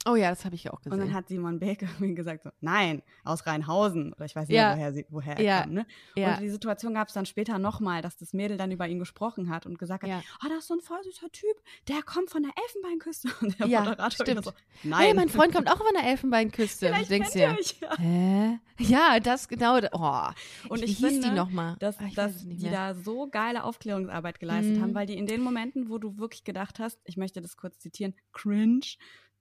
[0.07, 1.13] Oh ja, das habe ich auch Und dann gesehen.
[1.13, 4.13] hat Simon Beek irgendwie gesagt, so, nein, aus Rheinhausen.
[4.13, 4.73] Oder ich weiß nicht Ja.
[4.75, 5.61] woher, sie, woher er Ja.
[5.61, 5.73] kam.
[5.73, 5.85] Ne?
[6.15, 6.33] ja.
[6.35, 9.49] Und die Situation gab es dann später nochmal, dass das Mädel dann über ihn gesprochen
[9.49, 10.21] hat und gesagt hat, Ja.
[10.43, 11.55] oh, das ist so ein voll süßer Typ,
[11.87, 13.29] der kommt von der Elfenbeinküste.
[13.41, 14.43] Und der Ja, Moderator stimmt.
[14.45, 15.15] so, Hey, nein.
[15.15, 16.87] mein Freund kommt auch von der Elfenbeinküste.
[16.87, 17.97] Und Vielleicht du denkst dir, euch ja.
[17.97, 18.59] hä?
[18.79, 19.77] Ja, das genau.
[19.93, 20.69] Oh.
[20.69, 21.75] Und Wie ich hieß finde, die nochmal?
[21.79, 24.81] dass, Ah, ich weiß dass die da so geile Aufklärungsarbeit geleistet Mhm.
[24.81, 27.77] haben, weil die in den Momenten, wo du wirklich gedacht hast, ich möchte das kurz
[27.79, 28.81] zitieren, cringe,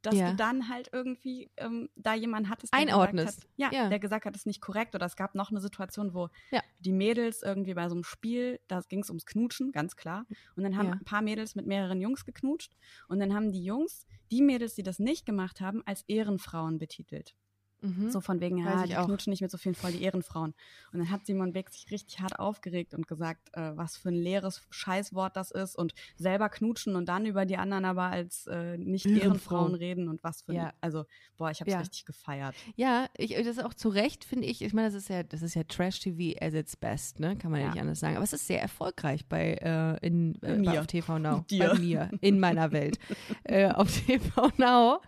[0.02, 0.30] dass Ja.
[0.30, 3.26] du dann halt irgendwie ähm, da jemanden hattest, der Einordnest.
[3.42, 3.88] gesagt hat, ja, Ja.
[3.88, 4.94] der gesagt hat, das ist nicht korrekt.
[4.94, 6.62] Oder es gab noch eine Situation, wo Ja.
[6.78, 10.26] die Mädels irgendwie bei so einem Spiel, da ging es ums Knutschen, ganz klar.
[10.56, 12.74] Und dann haben ein paar Mädels mit mehreren Jungs geknutscht.
[13.08, 17.34] Und dann haben die Jungs die Mädels, die das nicht gemacht haben, als Ehrenfrauen betitelt.
[17.82, 18.10] Mhm.
[18.10, 19.06] So von wegen, ja, ich die auch.
[19.06, 20.54] knutschen nicht mit so vielen voll die Ehrenfrauen.
[20.92, 24.14] Und dann hat Simon Beck sich richtig hart aufgeregt und gesagt, äh, was für ein
[24.14, 28.76] leeres Scheißwort das ist und selber knutschen und dann über die anderen aber als äh,
[28.76, 29.24] nicht Ehrenfrau.
[29.24, 30.72] Ehrenfrauen reden und was für ein, Ja.
[30.80, 31.04] also
[31.36, 31.80] boah, ich habe es Ja.
[31.80, 32.54] richtig gefeiert.
[32.76, 34.62] Ja, ich, das ist auch zu Recht, finde ich.
[34.62, 37.36] Ich meine, das ist ja, das ist ja Trash-TV as its best, ne?
[37.36, 37.72] Kann man ja, Ja.
[37.72, 38.16] nicht anders sagen.
[38.16, 40.70] Aber es ist sehr erfolgreich bei, äh, in, äh, mir.
[40.72, 41.44] bei auf TV Now.
[41.50, 41.68] Dir.
[41.70, 42.98] Bei mir, in meiner Welt.
[43.44, 45.00] äh, auf TV Now.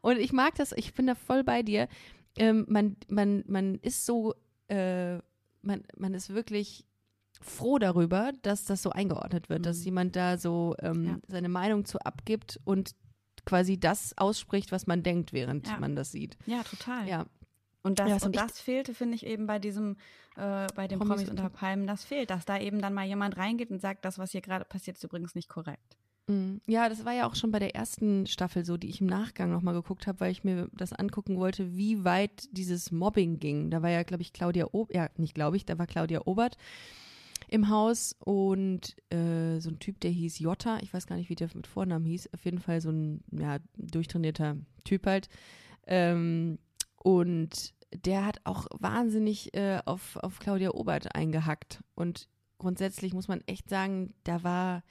[0.00, 1.88] Und ich mag das, ich bin da voll bei dir.
[2.38, 4.34] Ähm, man, man, man ist so,
[4.68, 5.14] äh,
[5.62, 6.84] man, man ist wirklich
[7.40, 9.84] froh darüber, dass das so eingeordnet wird, dass Mhm.
[9.84, 11.18] jemand da so ähm, Ja.
[11.28, 12.94] seine Meinung zu abgibt und
[13.44, 15.78] quasi das ausspricht, was man denkt, während Ja.
[15.78, 16.36] man das sieht.
[16.46, 17.06] Ja, total.
[17.08, 17.26] Ja,
[17.82, 19.96] Und das, Ja, und das fehlte, finde ich, eben bei diesem,
[20.36, 23.36] äh, bei den Promis Promis, unter Palmen, das fehlt, dass da eben dann mal jemand
[23.36, 25.96] reingeht und sagt, das, was hier gerade passiert, ist übrigens nicht korrekt.
[26.28, 29.06] Mm, Ja, das war ja auch schon bei der ersten Staffel so, die ich im
[29.06, 33.70] Nachgang nochmal geguckt habe, weil ich mir das angucken wollte, wie weit dieses Mobbing ging.
[33.70, 36.56] Da war ja, glaube ich, Claudia Obert, ja, nicht glaube ich, da war Claudia Obert
[37.48, 41.36] im Haus und äh, so ein Typ, der hieß Jota, ich weiß gar nicht, wie
[41.36, 45.28] der mit Vornamen hieß, auf jeden Fall so ein ja, durchtrainierter Typ halt.
[45.86, 46.58] Ähm,
[47.02, 47.72] und
[48.04, 51.84] der hat auch wahnsinnig äh, auf, auf Claudia Obert eingehackt.
[51.94, 54.82] Und grundsätzlich muss man echt sagen, da war,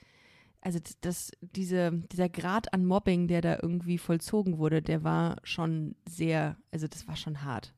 [0.66, 5.94] also das, diese, dieser Grad an Mobbing, der da irgendwie vollzogen wurde, der war schon
[6.08, 7.72] sehr, also das war schon hart.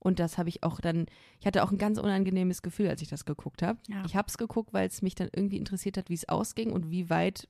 [0.00, 1.06] Und das habe ich auch dann,
[1.38, 3.78] ich hatte auch ein ganz unangenehmes Gefühl, als ich das geguckt habe.
[3.88, 4.02] Ja.
[4.04, 6.90] Ich habe es geguckt, weil es mich dann irgendwie interessiert hat, wie es ausging und
[6.90, 7.48] wie weit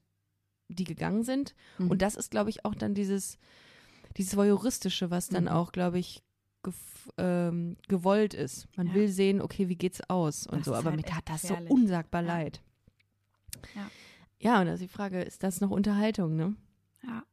[0.68, 1.54] die gegangen sind.
[1.78, 1.90] Mhm.
[1.90, 3.38] Und das ist, glaube ich, auch dann dieses,
[4.18, 5.48] dieses Voyeuristische, was dann Mhm.
[5.50, 6.22] auch, glaube ich,
[7.16, 8.68] ähm, gewollt ist.
[8.76, 8.94] Man Ja.
[8.94, 10.74] will sehen, okay, wie geht's aus und Das so.
[10.74, 12.28] Aber halt mir tat das so unsagbar Ja.
[12.28, 12.60] leid.
[13.74, 13.90] Ja.
[14.44, 16.54] Ja, und da ist die Frage, ist das noch Unterhaltung, ne?
[17.02, 17.24] Ja.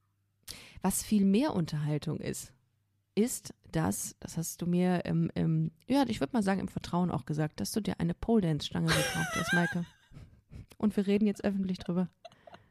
[0.82, 2.54] Was viel mehr Unterhaltung ist,
[3.16, 7.12] ist das, das hast du mir im, im ja, ich würde mal sagen, im Vertrauen
[7.12, 9.86] auch gesagt, dass du dir eine Pole Dance Stange gekauft hast, Maike.
[10.78, 12.08] Und wir reden jetzt öffentlich drüber.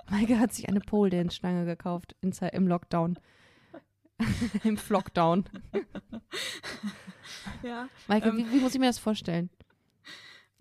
[0.08, 3.18] Maike hat sich eine Pole Dance Stange gekauft in, im Lockdown.
[4.64, 5.44] Im Flockdown.
[7.62, 7.88] Ja.
[8.08, 8.38] Maike, Ähm.
[8.38, 9.50] wie, wie muss ich mir das vorstellen?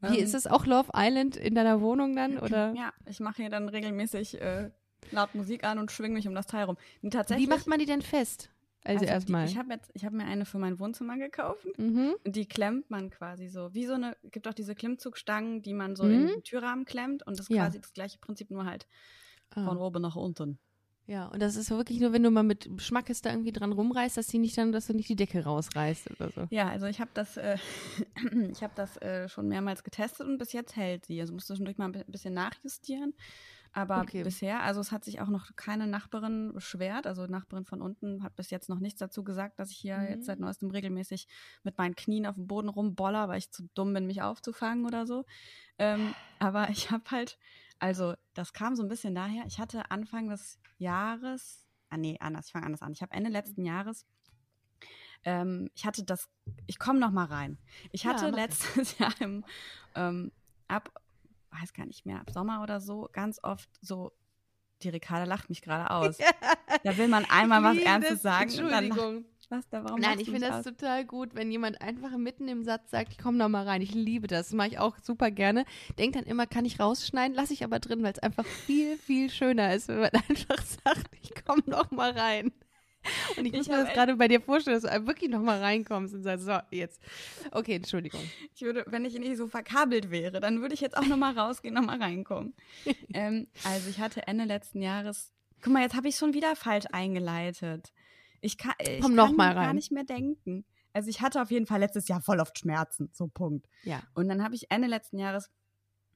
[0.01, 0.23] Wie Ähm.
[0.23, 2.37] ist es auch Love Island in deiner Wohnung dann?
[2.39, 4.71] Oder Ja, ich mache hier dann regelmäßig äh,
[5.11, 6.77] laut Musik an und schwinge mich um das Teil rum.
[7.01, 7.47] Und tatsächlich.
[7.47, 8.49] wie macht man die denn fest?
[8.85, 9.45] Also, die- erstmal.
[9.45, 11.65] Ich habe jetzt, ich habe mir eine für mein Wohnzimmer gekauft.
[11.77, 12.15] Mhm.
[12.23, 13.73] Und die klemmt man quasi so.
[13.73, 16.13] Wie so eine, gibt auch diese Klimmzugstangen, die man so Mhm.
[16.13, 17.25] in den Türrahmen klemmt.
[17.27, 17.65] Und das ist Ja.
[17.65, 18.87] quasi das gleiche Prinzip, nur halt
[19.51, 19.65] Ah.
[19.65, 20.59] von oben nach unten.
[21.09, 24.15] Ja, und das ist wirklich nur, wenn du mal mit Schmackes da irgendwie dran rumreißt,
[24.15, 26.47] dass die nicht dann, dass du nicht die Decke rausreißt oder so.
[26.51, 27.57] Ja, also ich habe das, äh,
[28.51, 31.19] ich habe das äh, schon mehrmals getestet und bis jetzt hält sie.
[31.19, 33.15] Also musste zwischendurch mal ein bi- bisschen nachjustieren.
[33.71, 34.23] Aber Okay.
[34.23, 37.07] bisher, also es hat sich auch noch keine Nachbarin beschwert.
[37.07, 40.09] Also Nachbarin von unten hat bis jetzt noch nichts dazu gesagt, dass ich hier Mhm.
[40.11, 41.27] jetzt seit neuestem regelmäßig
[41.63, 45.05] mit meinen Knien auf dem Boden rumboller, weil ich zu dumm bin, mich aufzufangen oder
[45.07, 45.25] so.
[45.77, 47.37] Ähm, aber ich habe halt,
[47.79, 52.47] also das kam so ein bisschen daher, ich hatte Anfang des Jahres, ah nee, anders,
[52.47, 52.91] ich fange anders an.
[52.93, 54.05] Ich habe Ende letzten Jahres
[55.25, 56.29] ähm, ich hatte das,
[56.65, 57.57] ich komme noch mal rein.
[57.91, 59.43] Ich Ja, hatte mach letztes Jahr im,
[59.95, 60.31] ähm,
[60.69, 60.89] ab,
[61.51, 64.13] weiß gar nicht mehr, ab Sommer oder so, ganz oft so,
[64.81, 66.17] die Ricarda lacht mich gerade aus.
[66.83, 68.49] Da will man einmal was Ernstes sagen.
[68.51, 69.25] und dann lacht- Entschuldigung.
[69.49, 70.63] Was da, warum Nein, ich finde das aus?
[70.63, 73.81] total gut, wenn jemand einfach mitten im Satz sagt, ich komm noch mal rein.
[73.81, 74.49] Ich liebe das.
[74.49, 75.65] Das mache ich auch super gerne.
[75.97, 79.31] Denk dann immer, kann ich rausschneiden, lasse ich aber drin, weil es einfach viel, viel
[79.31, 82.51] schöner ist, wenn man einfach sagt, ich komm noch mal rein.
[83.37, 85.59] Und ich muss Ich mir das gerade bei dir vorstellen, dass du wirklich noch mal
[85.59, 87.01] reinkommst und sagst, so, jetzt.
[87.51, 88.21] Okay, Entschuldigung.
[88.53, 91.37] Ich würde, wenn ich nicht so verkabelt wäre, dann würde ich jetzt auch noch mal
[91.37, 92.53] rausgehen, noch mal reinkommen.
[93.13, 95.31] ähm, also ich hatte Ende letzten Jahres,
[95.63, 97.93] guck mal, jetzt habe ich schon wieder falsch eingeleitet.
[98.41, 100.65] Ich kann, ich Komm kann gar nicht mehr denken.
[100.93, 103.67] Also ich hatte auf jeden Fall letztes Jahr voll oft Schmerzen, so Punkt.
[103.83, 104.01] Ja.
[104.13, 105.49] Und dann habe ich Ende letzten Jahres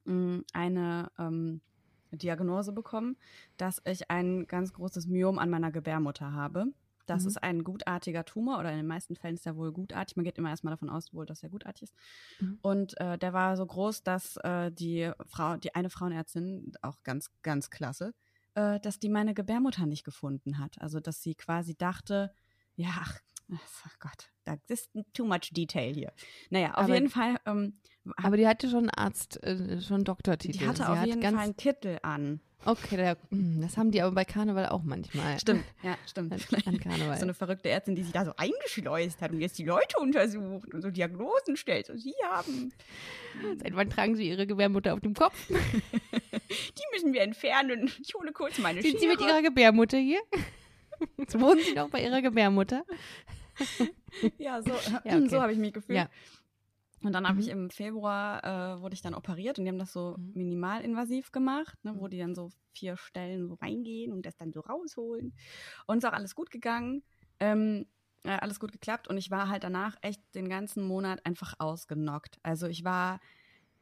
[0.05, 1.61] mh, eine ähm,
[2.11, 3.17] Diagnose bekommen,
[3.57, 6.65] dass ich ein ganz großes Myom an meiner Gebärmutter habe.
[7.05, 7.27] Das Mhm.
[7.27, 10.15] ist ein gutartiger Tumor oder in den meisten Fällen ist er wohl gutartig.
[10.15, 11.93] Man geht immer erstmal davon aus, wohl, dass er gutartig ist.
[12.39, 12.59] Mhm.
[12.61, 17.29] Und äh, der war so groß, dass äh, die Frau, die eine Frauenärztin, auch ganz,
[17.41, 18.13] ganz klasse, äh,
[18.55, 20.79] dass die meine Gebärmutter nicht gefunden hat.
[20.81, 22.31] Also dass sie quasi dachte,
[22.75, 23.19] ja, ach,
[23.51, 26.11] ach Gott, da ist too much detail hier.
[26.49, 27.79] Naja, auf Aber- jeden Fall ähm,
[28.17, 30.57] Aber die hatte schon einen Arzt, äh, schon einen Doktortitel.
[30.59, 32.41] die hatte Sie auf hat jeden Fall einen Kittel an.
[32.65, 35.37] Okay, der, hm, das haben die aber bei Karneval auch manchmal.
[35.37, 36.31] Stimmt, ja, stimmt.
[36.65, 37.17] An, Karneval.
[37.17, 40.73] So eine verrückte Ärztin, die sich da so eingeschleust hat und jetzt die Leute untersucht
[40.73, 41.89] und so Diagnosen stellt.
[41.89, 42.71] Und sie haben,
[43.61, 45.35] Seit wann tragen sie ihre Gebärmutter auf dem Kopf?
[45.49, 47.91] die müssen wir entfernen.
[48.01, 49.29] Ich hole kurz meine Sind sie mit Schere.
[49.31, 50.21] ihrer Gebärmutter hier?
[51.17, 52.83] Jetzt wohnen sie noch bei ihrer Gebärmutter?
[54.37, 54.71] Ja, so,
[55.05, 55.27] Ja, okay.
[55.29, 55.97] so habe ich mich gefühlt.
[55.99, 56.09] Ja.
[57.03, 57.41] Und dann habe Mhm.
[57.41, 58.43] ich im Februar,
[58.77, 60.31] äh, wurde ich dann operiert und die haben das so Mhm.
[60.35, 64.61] minimalinvasiv gemacht, ne, wo die dann so vier Stellen so reingehen und das dann so
[64.61, 65.33] rausholen.
[65.85, 67.03] Und ist auch alles gut gegangen,
[67.41, 67.85] ähm,
[68.23, 72.39] äh, alles gut geklappt und ich war halt danach echt den ganzen Monat einfach ausgenockt.
[72.41, 73.19] Also ich war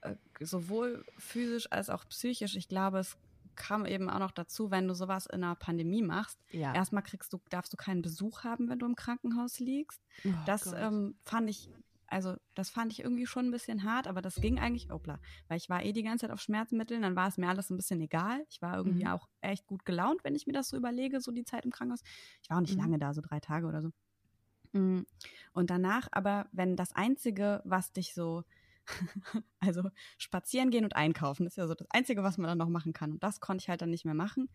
[0.02, 3.18] äh, sowohl physisch als auch psychisch, ich glaube, es
[3.62, 6.40] kam eben auch noch dazu, wenn du sowas in einer Pandemie machst.
[6.52, 6.74] Ja.
[6.74, 10.02] Erstmal kriegst du, darfst du keinen Besuch haben, wenn du im Krankenhaus liegst.
[10.26, 11.70] Oh Das ähm, fand ich,
[12.08, 15.58] also das fand ich irgendwie schon ein bisschen hart, aber das ging eigentlich, opla, weil
[15.58, 18.02] ich war eh die ganze Zeit auf Schmerzmitteln, dann war es mir alles ein bisschen
[18.02, 18.44] egal.
[18.50, 19.12] Ich war irgendwie Mhm.
[19.12, 22.02] auch echt gut gelaunt, wenn ich mir das so überlege, so die Zeit im Krankenhaus.
[22.42, 22.82] Ich war auch nicht Mhm.
[22.84, 23.92] lange da, so drei Tage oder so.
[24.74, 25.02] Mm.
[25.54, 28.44] Und danach aber, wenn das Einzige, was dich so,
[29.60, 32.94] also spazieren gehen und einkaufen, ist ja so das Einzige, was man dann noch machen
[32.94, 33.12] kann.
[33.12, 34.50] Und das konnte ich halt dann nicht mehr machen.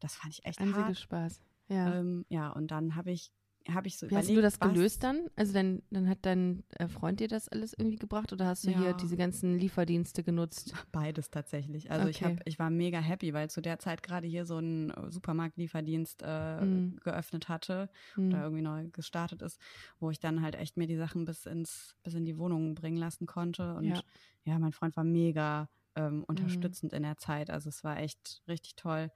[0.00, 0.98] Das fand ich echt Einzige hart.
[0.98, 1.42] Spaß.
[1.68, 1.94] Ja.
[1.94, 3.32] Ähm, ja, und dann habe ich,
[3.70, 5.28] habe ich so Wie hast überlegt, du das was- gelöst dann?
[5.36, 8.70] Also dann, dann hat dein äh, Freund dir das alles irgendwie gebracht oder hast du
[8.70, 8.92] hier Ja.
[8.94, 10.72] diese ganzen Lieferdienste genutzt?
[10.92, 11.90] Beides tatsächlich.
[11.90, 12.36] Also ich, Okay.
[12.36, 16.22] hab, ich war mega happy, weil zu der Zeit gerade hier so ein äh, Supermarktlieferdienst
[16.22, 16.96] äh, Mhm.
[17.02, 18.28] geöffnet hatte Hm.
[18.28, 19.60] oder irgendwie neu gestartet ist,
[20.00, 22.96] wo ich dann halt echt mir die Sachen bis ins bis in die Wohnung bringen
[22.96, 23.74] lassen konnte.
[23.74, 24.00] Und Ja.
[24.44, 27.50] ja, mein Freund war mega ähm, unterstützend in der Zeit.
[27.50, 29.10] Also es war echt richtig toll.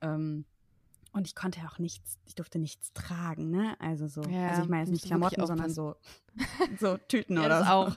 [0.00, 0.44] Ähm,
[1.12, 3.76] und ich konnte ja auch nichts, ich durfte nichts tragen, ne?
[3.80, 5.96] Also so, Ja, also ich meine jetzt nicht du Klamotten, sondern so,
[6.78, 7.70] so Tüten Ja, oder so.
[7.70, 7.96] auch.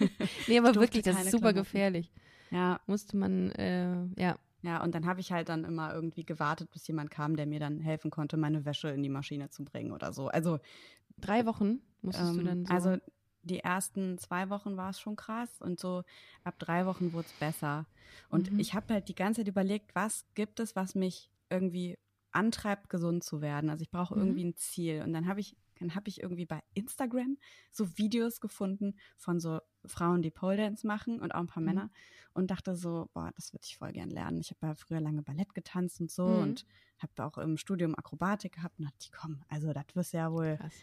[0.46, 1.56] nee, aber wirklich, das ist super Klamotten.
[1.58, 2.12] gefährlich.
[2.50, 4.38] Ja, Musste man, äh, ja.
[4.62, 7.60] Ja, und dann habe ich halt dann immer irgendwie gewartet, bis jemand kam, der mir
[7.60, 10.28] dann helfen konnte, meine Wäsche in die Maschine zu bringen oder so.
[10.28, 10.58] Also,
[11.18, 12.74] Drei Wochen musstest du ähm, dann so.
[12.74, 12.96] also
[13.42, 16.02] die ersten zwei Wochen war es schon krass und so
[16.42, 17.86] ab drei Wochen wurde es besser.
[18.28, 18.58] Und Mhm.
[18.58, 21.96] ich habe halt die ganze Zeit überlegt, was gibt es, was mich irgendwie
[22.36, 23.70] antreibt, gesund zu werden.
[23.70, 24.20] Also ich brauche Mhm.
[24.20, 25.02] irgendwie ein Ziel.
[25.02, 27.36] Und dann habe ich, dann habe ich irgendwie bei Instagram
[27.72, 31.66] so Videos gefunden von so Frauen, die Pole Dance machen und auch ein paar Mhm.
[31.66, 31.90] Männer
[32.34, 34.40] und dachte so, boah, das würde ich voll gern lernen.
[34.40, 36.42] Ich habe ja früher lange Ballett getanzt und so Mhm.
[36.42, 36.66] und
[36.98, 40.74] habe auch im Studium Akrobatik gehabt und dachte, komm, also das wirst ja wohl, Krass.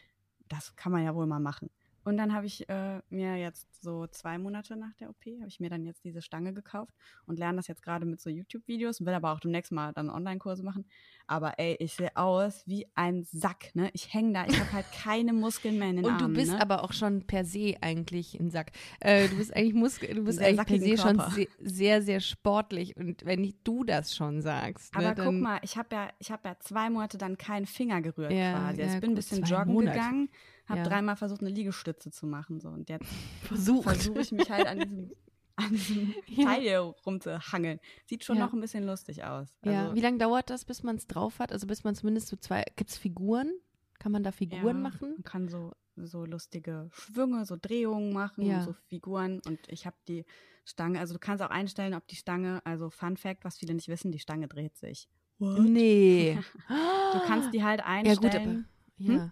[0.50, 1.70] das kann man ja wohl mal machen.
[2.04, 5.60] Und dann habe ich äh, mir jetzt so zwei Monate nach der OP, habe ich
[5.60, 6.94] mir dann jetzt diese Stange gekauft
[7.26, 10.10] und lerne das jetzt gerade mit so YouTube-Videos und will aber auch demnächst mal dann
[10.10, 10.86] Online-Kurse machen.
[11.28, 13.90] Aber ey, ich sehe aus wie ein Sack, ne?
[13.94, 16.34] Ich hänge da, ich habe halt keine Muskeln mehr in den Und Armen.
[16.34, 16.62] du bist ne?
[16.62, 18.72] aber auch schon per se eigentlich ein Sack.
[19.00, 21.32] Äh, du bist eigentlich Muskel, du bist eigentlich per se schon Körper.
[21.32, 22.98] se sehr, sehr sportlich.
[22.98, 26.10] Und wenn nicht du das schon sagst, ne, Aber dann, guck mal, ich habe ja,
[26.20, 28.68] ich habe ja zwei Monate dann keinen Finger gerührt Ja, quasi.
[28.68, 29.98] Also ja, ich bin ein bisschen joggen Monate.
[29.98, 30.30] gegangen,
[30.68, 30.86] habe Ja.
[30.86, 32.60] dreimal versucht, eine Liegestütze zu machen.
[32.60, 32.70] So.
[32.70, 33.08] Und jetzt
[33.44, 35.12] versuche ich mich halt an diesem,
[35.56, 36.46] an diesem Ja.
[36.46, 37.80] Teil hier rumzuhangeln.
[38.06, 38.46] Sieht schon Ja.
[38.46, 39.50] noch ein bisschen lustig aus.
[39.66, 41.52] Ja, Also, wie lange dauert das, bis man es drauf hat?
[41.52, 43.52] Also bis man zumindest so zwei, gibt es Figuren?
[44.00, 45.12] Kann man da Figuren ja, machen?
[45.12, 48.64] Man kann so, so lustige Schwünge, so Drehungen machen, Ja.
[48.64, 49.42] so Figuren.
[49.46, 50.26] Und ich habe die
[50.66, 53.88] Stange, also du kannst auch einstellen, ob die Stange, also Fun Fact, was viele nicht
[53.90, 55.08] wissen, die Stange dreht sich.
[55.40, 56.40] Nee.
[57.14, 58.18] Du kannst die halt Ja einstellen.
[58.22, 59.24] gut, aber ja.
[59.24, 59.32] Hm?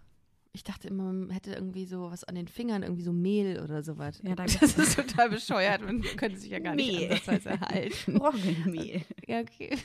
[0.54, 3.84] Ich dachte immer, man hätte irgendwie so was an den Fingern, irgendwie so Mehl oder
[3.84, 4.20] sowas.
[4.24, 5.82] Ja, da das ist total bescheuert.
[5.82, 7.04] Man könnte sich ja gar nicht Mehl.
[7.06, 8.18] andersweise erhalten.
[8.22, 9.02] Roggenmehl.
[9.28, 9.78] Ja, okay.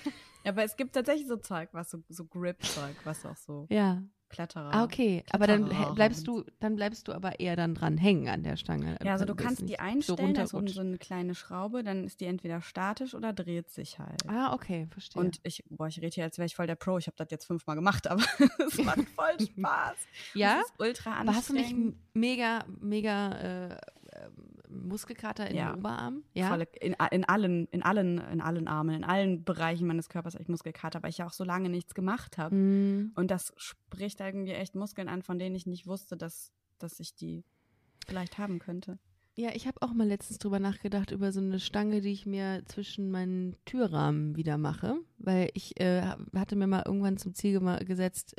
[0.45, 4.03] Aber es gibt tatsächlich so Zeug, was so, so Grip-Zeug, was auch so Ja.
[4.29, 4.71] Kletterer.
[4.75, 5.23] Ah, okay.
[5.31, 8.97] Aber dann bleibst du, dann bleibst du aber eher dann dran hängen an der Stange.
[9.05, 10.75] Ja, also Dann du kannst die einstellen, ist unten runterrutscht.
[10.75, 14.27] so eine kleine Schraube, dann ist die entweder statisch oder dreht sich halt.
[14.29, 15.23] Ah, okay, verstehe.
[15.23, 16.99] Und ich, boah, ich rede hier, als wäre ich voll der Pro.
[16.99, 18.23] Ich habe das jetzt fünfmal gemacht, aber
[18.67, 19.97] es macht voll Spaß.
[20.35, 21.97] ja, ultra aber hast du nicht anstrengend.
[22.15, 23.69] mega, mega äh,
[24.13, 25.73] ähm, Muskelkater in Ja.
[25.73, 26.23] den Oberarm?
[26.35, 26.49] Ja.
[26.49, 30.43] Volle, in, in allen, in allen, in allen Armen, in allen Bereichen meines Körpers habe
[30.43, 32.55] ich Muskelkater, weil ich ja auch so lange nichts gemacht habe.
[32.55, 37.01] Mm, Und das spricht irgendwie echt Muskeln an, von denen ich nicht wusste, dass, dass
[37.01, 37.45] ich die
[38.07, 38.99] vielleicht haben könnte.
[39.39, 42.63] Ja, ich habe auch mal letztens drüber nachgedacht, über so eine Stange, die ich mir
[42.65, 46.01] zwischen meinen Türrahmen wieder mache, weil ich äh,
[46.35, 48.35] hatte mir mal irgendwann zum Ziel gesetzt,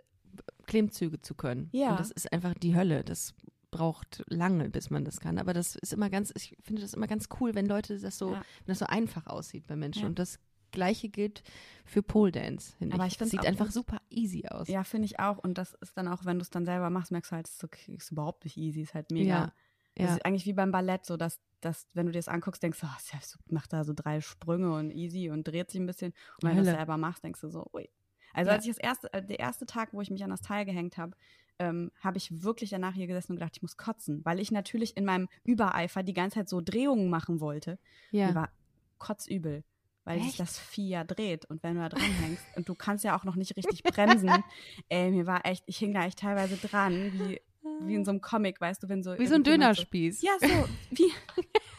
[0.65, 1.69] Klimmzüge zu können.
[1.71, 1.91] Ja.
[1.91, 3.03] Und das ist einfach die Hölle.
[3.03, 3.33] Das
[3.71, 5.37] braucht lange, bis man das kann.
[5.37, 8.31] Aber das ist immer ganz, ich finde das immer ganz cool, wenn Leute das so,
[8.33, 8.37] Ja.
[8.39, 10.03] wenn das so einfach aussieht bei Menschen.
[10.03, 10.07] Ja.
[10.07, 10.39] Und das
[10.71, 11.43] Gleiche gilt
[11.85, 13.13] für Pole Dance, finde Aber ich.
[13.13, 14.67] ich find's Sieht einfach super easy aus.
[14.67, 15.37] Ja, finde ich auch.
[15.37, 17.61] Und das ist dann auch, wenn du es dann selber machst, merkst du halt, es
[17.63, 19.27] ist, ist überhaupt nicht easy, ist halt mega.
[19.29, 19.53] Ja.
[19.95, 20.15] Das Ja.
[20.15, 22.87] ist eigentlich wie beim Ballett, so dass, dass wenn du dir das anguckst, denkst du,
[22.87, 26.11] oh, macht da so drei Sprünge und easy und dreht sich ein bisschen.
[26.41, 26.77] Und wenn du das Hölle.
[26.77, 27.89] selber machst, denkst du so, ui.
[28.33, 28.55] Also Ja.
[28.57, 30.97] als ich das erste, äh, der erste Tag, wo ich mich an das Teil gehängt
[30.97, 31.15] habe,
[31.59, 34.95] ähm, habe ich wirklich danach hier gesessen und gedacht, ich muss kotzen, weil ich natürlich
[34.97, 37.79] in meinem Übereifer die ganze Zeit so Drehungen machen wollte.
[38.11, 38.27] ja.
[38.27, 38.49] Mir war
[38.97, 39.63] kotzübel,
[40.03, 40.39] weil sich Echt?
[40.39, 43.23] das Vieh ja dreht und wenn du da dran hängst und du kannst ja auch
[43.23, 44.43] noch nicht richtig bremsen,
[44.89, 47.41] ey, mir war echt, ich hing da echt teilweise dran, wie,
[47.81, 50.21] wie in so einem Comic, weißt du, wenn so Wie so ein Dönerspieß.
[50.21, 51.11] So, ja, so, wie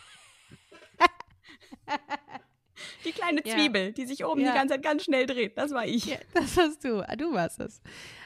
[3.09, 3.55] die kleine Ja.
[3.55, 4.53] Zwiebel, die sich oben Ja.
[4.53, 6.07] die ganze Zeit ganz schnell dreht, das war ich.
[6.07, 7.01] Ja, das warst du.
[7.09, 7.81] Ah, du warst es.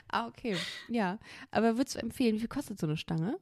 [0.09, 0.57] Ah, okay.
[0.89, 1.19] Ja.
[1.51, 3.39] Aber würdest du empfehlen, wie viel kostet so eine Stange?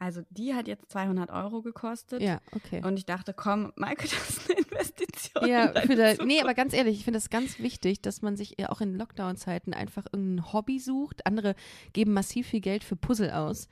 [0.00, 2.82] Also die hat jetzt 200 Euro gekostet Ja, okay.
[2.84, 5.44] und ich dachte, komm, Maike, das ist eine Investition.
[5.44, 8.36] in Ja, deine für nee, aber ganz ehrlich, ich finde das ganz wichtig, dass man
[8.36, 11.26] sich ja auch in Lockdown-Zeiten einfach irgendein Hobby sucht.
[11.26, 11.54] Andere
[11.92, 13.68] geben massiv viel Geld für Puzzle aus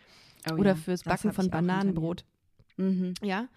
[0.49, 1.51] Oh oder ja, fürs das Backen von.
[1.51, 2.25] Bananenbrot.
[2.77, 3.15] Mhm.
[3.23, 3.49] Ja.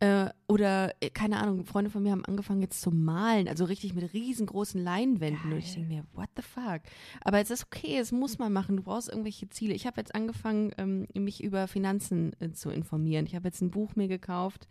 [0.00, 3.94] Äh, oder, äh, keine Ahnung, Freunde von mir haben angefangen jetzt zu malen, also richtig
[3.94, 5.50] mit riesengroßen Leinwänden.
[5.50, 5.52] Geil.
[5.54, 6.82] Und ich denke mir, what the fuck?
[7.20, 8.76] Aber es ist okay, es muss man machen.
[8.76, 9.74] Du brauchst irgendwelche Ziele.
[9.74, 13.26] Ich habe jetzt angefangen, ähm, mich über Finanzen äh, zu informieren.
[13.26, 14.68] Ich habe jetzt ein Buch mir gekauft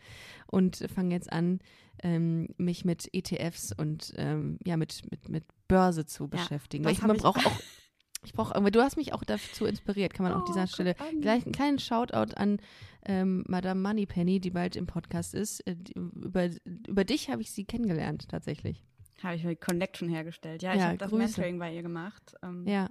[0.47, 1.59] und fange jetzt an,
[2.03, 6.85] ähm, mich mit ETFs und ähm, ja, mit, mit, mit Börse zu beschäftigen.
[6.85, 7.51] Weil das ich, man braucht auch.
[8.25, 10.61] Ich brauche irgendwie, du hast mich auch dazu inspiriert, kann man auch an Oh, dieser
[10.65, 11.21] guck Stelle an.
[11.21, 12.59] gleich einen kleinen Shoutout an
[13.05, 15.61] ähm, Madame Moneypenny, die bald im Podcast ist.
[15.67, 16.49] Äh, die, über,
[16.87, 18.83] über dich habe ich sie kennengelernt, tatsächlich.
[19.23, 20.61] Habe ich die Connection hergestellt.
[20.61, 21.11] Ja, ich Ja, habe das.
[21.11, 22.35] Mentoring bei ihr gemacht.
[22.43, 22.89] Ähm, Ja,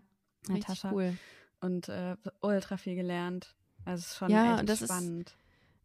[0.49, 0.91] Natascha.
[0.93, 1.17] cool.
[1.61, 3.55] Und äh, ultra viel gelernt.
[3.85, 5.37] Also es ist schon Ja, echt das ist- spannend.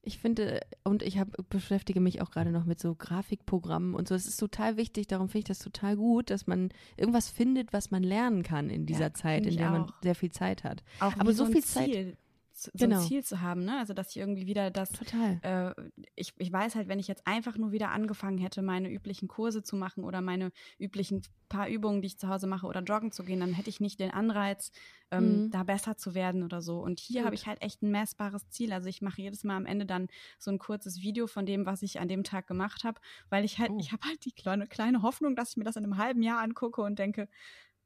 [0.04, 4.16] Ich finde, und ich hab, beschäftige mich auch gerade noch mit so Grafikprogrammen und so.
[4.16, 7.92] Es ist total wichtig, darum finde ich das total gut, dass man irgendwas findet, was
[7.92, 9.94] man lernen kann in dieser Ja, Zeit, in der man auch.
[10.02, 10.84] sehr viel Zeit hat.
[11.00, 12.18] Auch aber so ein viel Zeit- Ziel,
[12.64, 13.02] so Genau.
[13.02, 13.78] ein Ziel zu haben, ne?
[13.80, 15.40] Also dass ich irgendwie wieder das Total.
[15.42, 19.28] äh, ich, ich weiß halt, wenn ich jetzt einfach nur wieder angefangen hätte, meine üblichen
[19.28, 23.12] Kurse zu machen oder meine üblichen paar Übungen, die ich zu Hause mache oder joggen
[23.12, 24.72] zu gehen, dann hätte ich nicht den Anreiz,
[25.12, 25.52] ähm, Mhm.
[25.52, 26.80] da besser zu werden oder so.
[26.80, 28.72] Und hier habe ich halt echt ein messbares Ziel.
[28.72, 30.08] Also ich mache jedes Mal am Ende dann
[30.40, 33.60] so ein kurzes Video von dem, was ich an dem Tag gemacht habe, weil ich
[33.60, 33.78] halt, Oh.
[33.80, 36.40] ich habe halt die kleine, kleine Hoffnung, dass ich mir das in einem halben Jahr
[36.40, 37.28] angucke und denke,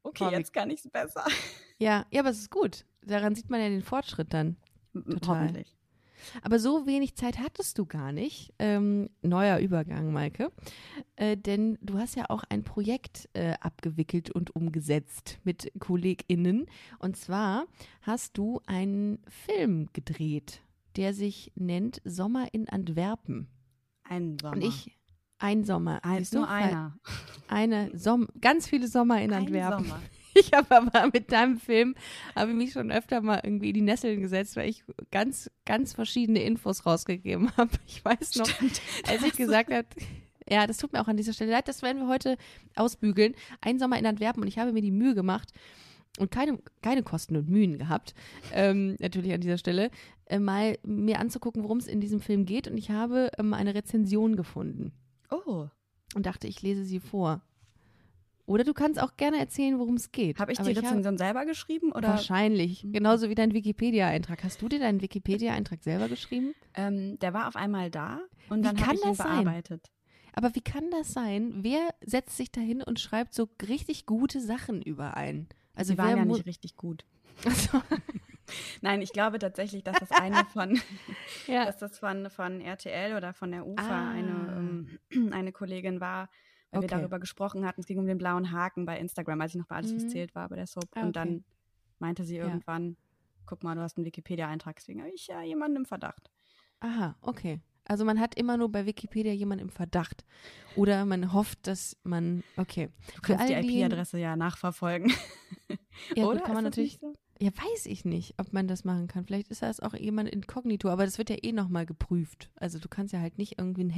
[0.04, 1.26] okay, jetzt kann ich es besser.
[1.80, 2.86] Ja, ja, aber es ist gut.
[3.06, 4.58] Daran sieht man ja den Fortschritt dann.
[4.94, 5.42] Total.
[5.42, 5.76] Hoffentlich.
[6.42, 8.54] Aber so wenig Zeit hattest du gar nicht.
[8.60, 10.52] Ähm, neuer Übergang, Maike.
[11.16, 16.66] Äh, denn du hast ja auch ein Projekt äh, abgewickelt und umgesetzt mit KollegInnen.
[17.00, 17.66] Und zwar
[18.02, 20.62] hast du einen Film gedreht,
[20.96, 23.48] der sich nennt Sommer in Antwerpen.
[24.04, 24.56] Ein Sommer.
[24.56, 24.98] Und ich,
[25.38, 26.04] ein Sommer.
[26.04, 26.40] Ein, siehst du?
[26.40, 26.98] nur einer.
[27.48, 29.86] Eine Som ganz viele Sommer in Ein Antwerpen.
[29.86, 30.02] Sommer.
[30.38, 31.96] Ich habe aber mit deinem Film
[32.36, 35.94] habe ich mich schon öfter mal irgendwie in die Nesseln gesetzt, weil ich ganz, ganz
[35.94, 37.72] verschiedene Infos rausgegeben habe.
[37.88, 38.82] Ich weiß noch, Stimmt.
[39.08, 39.88] als ich gesagt habe,
[40.50, 42.38] ja, das tut mir auch an dieser Stelle leid, das werden wir heute
[42.76, 43.34] ausbügeln.
[43.62, 45.52] Ein Sommer in Antwerpen und ich habe mir die Mühe gemacht
[46.20, 48.14] und keine, keine Kosten und Mühen gehabt,
[48.54, 49.90] ähm, natürlich an dieser Stelle,
[50.26, 53.74] äh, mal mir anzugucken, worum es in diesem Film geht und ich habe ähm, eine
[53.74, 54.92] Rezension gefunden
[55.32, 55.68] Oh,
[56.14, 57.42] und dachte, ich lese sie vor.
[58.48, 60.40] Oder du kannst auch gerne erzählen, worum es geht.
[60.40, 62.10] habe ich Aber die Rezension selber geschrieben oder?
[62.10, 62.84] Wahrscheinlich.
[62.84, 62.94] Mhm.
[62.94, 64.44] Genauso wie dein Wikipedia-Eintrag.
[64.44, 66.54] Hast du dir deinen Wikipedia-Eintrag selber geschrieben?
[66.76, 69.44] Ähm, der war auf einmal da und Wie dann habe ich ihn sein?
[69.44, 69.92] bearbeitet.
[70.34, 71.54] Aber wie kann das sein?
[71.64, 75.48] Wer setzt sich dahin und schreibt so richtig gute Sachen überein?
[75.74, 77.04] Also Die waren ja nicht richtig gut.
[77.46, 77.82] Achso,
[78.82, 80.80] Nein, ich glaube tatsächlich, dass das eine von,
[81.48, 81.66] ja.
[81.66, 84.12] dass das von, von RTL oder von der UFA Ah.
[84.12, 86.30] eine, ähm, eine Kollegin war,
[86.76, 87.00] weil wir Okay.
[87.00, 87.82] darüber gesprochen hatten.
[87.82, 90.10] Es ging um den blauen Haken bei Instagram, als ich noch bei Alles, was Mhm.
[90.10, 90.86] zählt war bei der Soap.
[90.96, 91.14] Ah, Und okay.
[91.14, 91.44] dann
[92.00, 92.46] meinte sie Ja.
[92.46, 92.98] irgendwann,
[93.46, 96.30] guck mal, du hast einen Wikipedia-Eintrag, deswegen habe ich ja jemanden im Verdacht.
[96.82, 97.62] Aha, okay.
[97.88, 100.26] Also man hat immer nur bei Wikipedia jemanden im Verdacht.
[100.76, 102.44] Oder man hofft, dass man.
[102.58, 102.90] Okay.
[103.16, 105.12] Du kannst die IP-Adresse ja nachverfolgen.
[106.16, 106.42] Ja, Oder?
[106.42, 106.98] kann man natürlich.
[107.00, 107.14] so?
[107.40, 109.26] Ja, weiß ich nicht, ob man das machen kann.
[109.26, 112.50] Vielleicht ist das auch jemand inkognito, aber das wird ja eh nochmal geprüft.
[112.56, 113.90] Also du kannst ja halt nicht irgendwie einen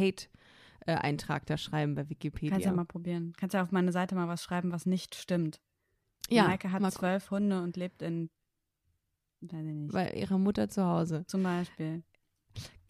[0.88, 2.52] Hate-Eintrag da schreiben bei Wikipedia.
[2.52, 3.34] Kannst ja mal probieren.
[3.38, 5.62] Kannst ja auf meine Seite mal was schreiben, was nicht stimmt.
[6.30, 8.30] ja, Maike hat zwölf Hunde und lebt in,
[9.41, 11.26] weiß ich nicht, bei ihrer Mutter zu Hause.
[11.28, 12.04] zum Beispiel.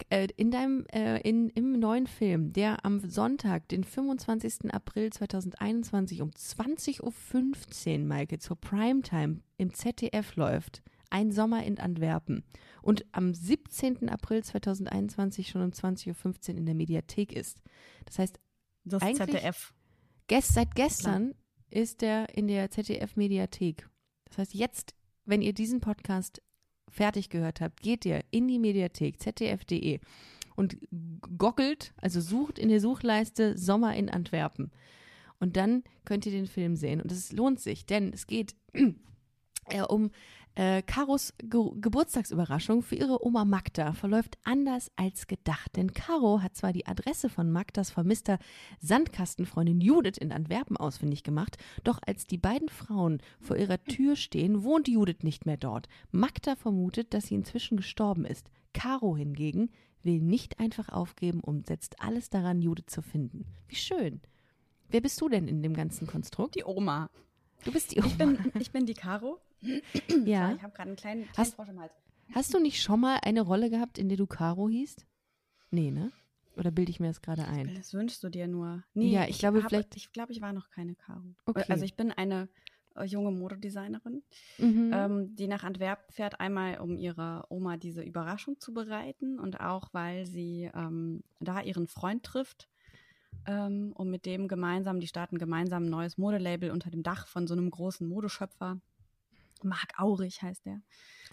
[0.09, 4.73] Äh, in deinem, äh, in, im neuen Film, der am Sonntag, den 25.
[4.73, 12.43] April 2021 um 20.15 Uhr, Maike, zur Primetime im ZDF läuft, Ein Sommer in Antwerpen.
[12.81, 14.09] Und am 17.
[14.09, 17.61] April 2021 schon um 20.15 Uhr in der Mediathek ist.
[18.05, 18.39] Das heißt,
[18.83, 19.73] Das Eigentlich- ZDF.
[20.27, 21.33] Gest, seit gestern
[21.69, 23.87] ist er in der ZDF-Mediathek.
[24.25, 24.93] Das heißt, jetzt,
[25.25, 26.41] wenn ihr diesen Podcast
[26.89, 29.99] fertig gehört habt, geht ihr in die Mediathek zdf.de
[30.55, 30.77] und
[31.37, 34.71] goggelt, also sucht in der Suchleiste Sommer in Antwerpen.
[35.39, 36.99] Und dann könnt ihr den Film sehen.
[37.01, 38.55] Und es lohnt sich, denn es geht
[39.65, 40.11] äh, um
[40.57, 45.75] äh, Karos Ge Geburtstagsüberraschung für ihre Oma Magda verläuft anders als gedacht.
[45.75, 48.39] Denn Caro hat zwar die Adresse von Magdas vermisster
[48.79, 54.63] Sandkastenfreundin Judith in Antwerpen ausfindig gemacht, doch als die beiden Frauen vor ihrer Tür stehen,
[54.63, 55.87] wohnt Judith nicht mehr dort.
[56.11, 58.49] Magda vermutet, dass sie inzwischen gestorben ist.
[58.73, 59.69] Caro hingegen
[60.01, 63.45] will nicht einfach aufgeben und setzt alles daran, Judith zu finden.
[63.67, 64.21] Wie schön.
[64.89, 66.55] Wer bist du denn in dem ganzen Konstrukt?
[66.55, 67.11] Die Oma.
[67.63, 69.39] Du bist die Ich bin, ich bin die Caro.
[70.25, 70.53] Ja.
[70.53, 71.93] Ich habe gerade einen kleinen, kleinen Hast- Frosch im Hals.
[72.33, 75.05] Hast du nicht schon mal eine Rolle gehabt, in der du Caro hießt?
[75.71, 76.11] Nee, ne?
[76.57, 77.73] Oder bilde ich mir das gerade ein?
[77.75, 78.83] Das wünschst du dir nur.
[78.95, 81.21] Ja, ich glaube, hab- vielleicht- Ich glaube, ich war noch keine Caro.
[81.45, 81.63] Okay.
[81.69, 82.49] Also ich bin eine
[82.95, 84.23] äh, junge Modedesignerin,
[84.57, 84.91] Mhm.
[84.91, 89.89] ähm, die nach Antwerpen fährt, einmal um ihrer Oma diese Überraschung zu bereiten und auch,
[89.93, 92.67] weil sie ähm, da ihren Freund trifft
[93.45, 97.45] ähm, und mit dem gemeinsam, die starten gemeinsam ein neues Modelabel unter dem Dach von
[97.47, 98.79] so einem großen Modeschöpfer.
[99.63, 100.81] Marc Aurich heißt der.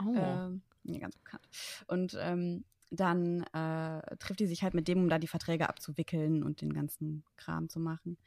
[0.01, 0.15] oh.
[0.15, 1.49] Ähm, ja, ganz bekannt.
[1.87, 6.43] Und ähm, dann äh, trifft die sich halt mit dem, um da die Verträge abzuwickeln
[6.43, 8.19] und den ganzen Kram zu machen.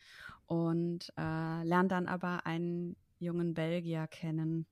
[0.45, 4.65] Und äh, lernt dann aber einen jungen Belgier kennen.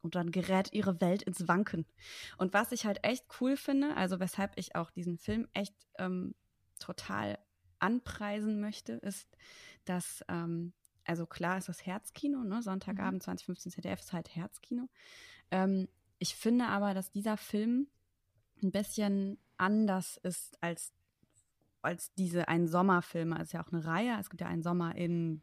[0.00, 1.86] Und dann gerät ihre Welt ins Wanken.
[2.36, 6.34] Und was ich halt echt cool finde, also weshalb ich auch diesen Film echt ähm,
[6.80, 7.38] total
[7.78, 9.28] anpreisen möchte, ist,
[9.84, 10.72] dass, ähm,
[11.04, 12.62] also klar ist das Herzkino, ne?
[12.62, 14.88] Sonntagabend 2015 ZDF ist halt Herzkino.
[15.50, 15.88] Ähm,
[16.18, 17.88] ich finde aber, dass dieser Film
[18.62, 20.92] ein bisschen anders ist als,
[21.82, 23.36] als diese Ein Sommerfilme.
[23.36, 24.16] Es ist ja auch eine Reihe.
[24.20, 25.42] Es gibt ja einen Sommer in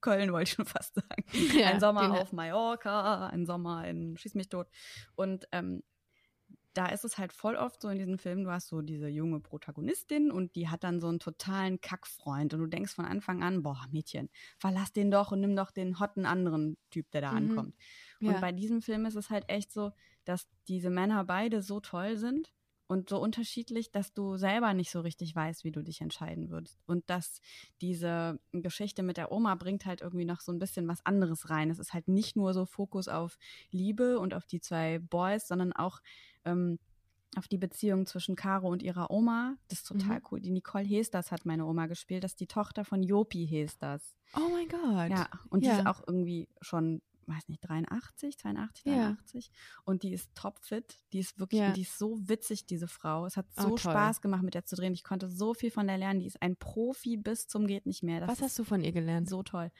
[0.00, 1.24] Köln, wollte ich schon fast sagen.
[1.58, 4.66] Ja, ein Sommer auf Mallorca, ein Sommer in Schieß mich tot.
[5.14, 5.82] Und ähm,
[6.74, 9.40] da ist es halt voll oft so in diesen Filmen, du hast so diese junge
[9.40, 13.62] Protagonistin und die hat dann so einen totalen Kackfreund und du denkst von Anfang an,
[13.62, 17.34] boah, Mädchen, verlass den doch und nimm doch den hotten anderen Typ, der da Mhm.
[17.34, 17.76] ankommt.
[18.20, 18.38] Ja.
[18.38, 19.92] Und bei diesem Film ist es halt echt so,
[20.24, 22.52] dass diese Männer beide so toll sind
[22.92, 26.78] und so unterschiedlich, dass du selber nicht so richtig weißt, wie du dich entscheiden würdest.
[26.86, 27.40] Und dass
[27.80, 31.70] diese Geschichte mit der Oma bringt halt irgendwie noch so ein bisschen was anderes rein.
[31.70, 33.38] Es ist halt nicht nur so Fokus auf
[33.70, 36.00] Liebe und auf die zwei Boys, sondern auch
[36.44, 36.78] ähm,
[37.36, 39.56] auf die Beziehung zwischen Caro und ihrer Oma.
[39.68, 40.26] Das ist total Mhm.
[40.30, 40.40] cool.
[40.40, 42.24] Die Nicole Hesters hat meine Oma gespielt.
[42.24, 44.16] Das ist die Tochter von Jopi Hesters.
[44.36, 45.10] oh mein Gott.
[45.10, 45.78] Ja, und die Ja.
[45.78, 48.92] ist auch irgendwie schon, weiß nicht, 83, 82, Ja.
[49.12, 49.50] 83.
[49.84, 50.98] Und die ist topfit.
[51.12, 51.72] Die ist wirklich, Ja.
[51.72, 53.26] die ist so witzig, diese Frau.
[53.26, 53.78] Es hat Oh, so toll.
[53.78, 54.92] Spaß gemacht, mit der zu drehen.
[54.94, 56.20] Ich konnte so viel von der lernen.
[56.20, 58.20] Die ist ein Profi bis zum geht nicht mehr.
[58.20, 59.28] Das Was hast du von ihr gelernt?
[59.28, 59.70] so toll.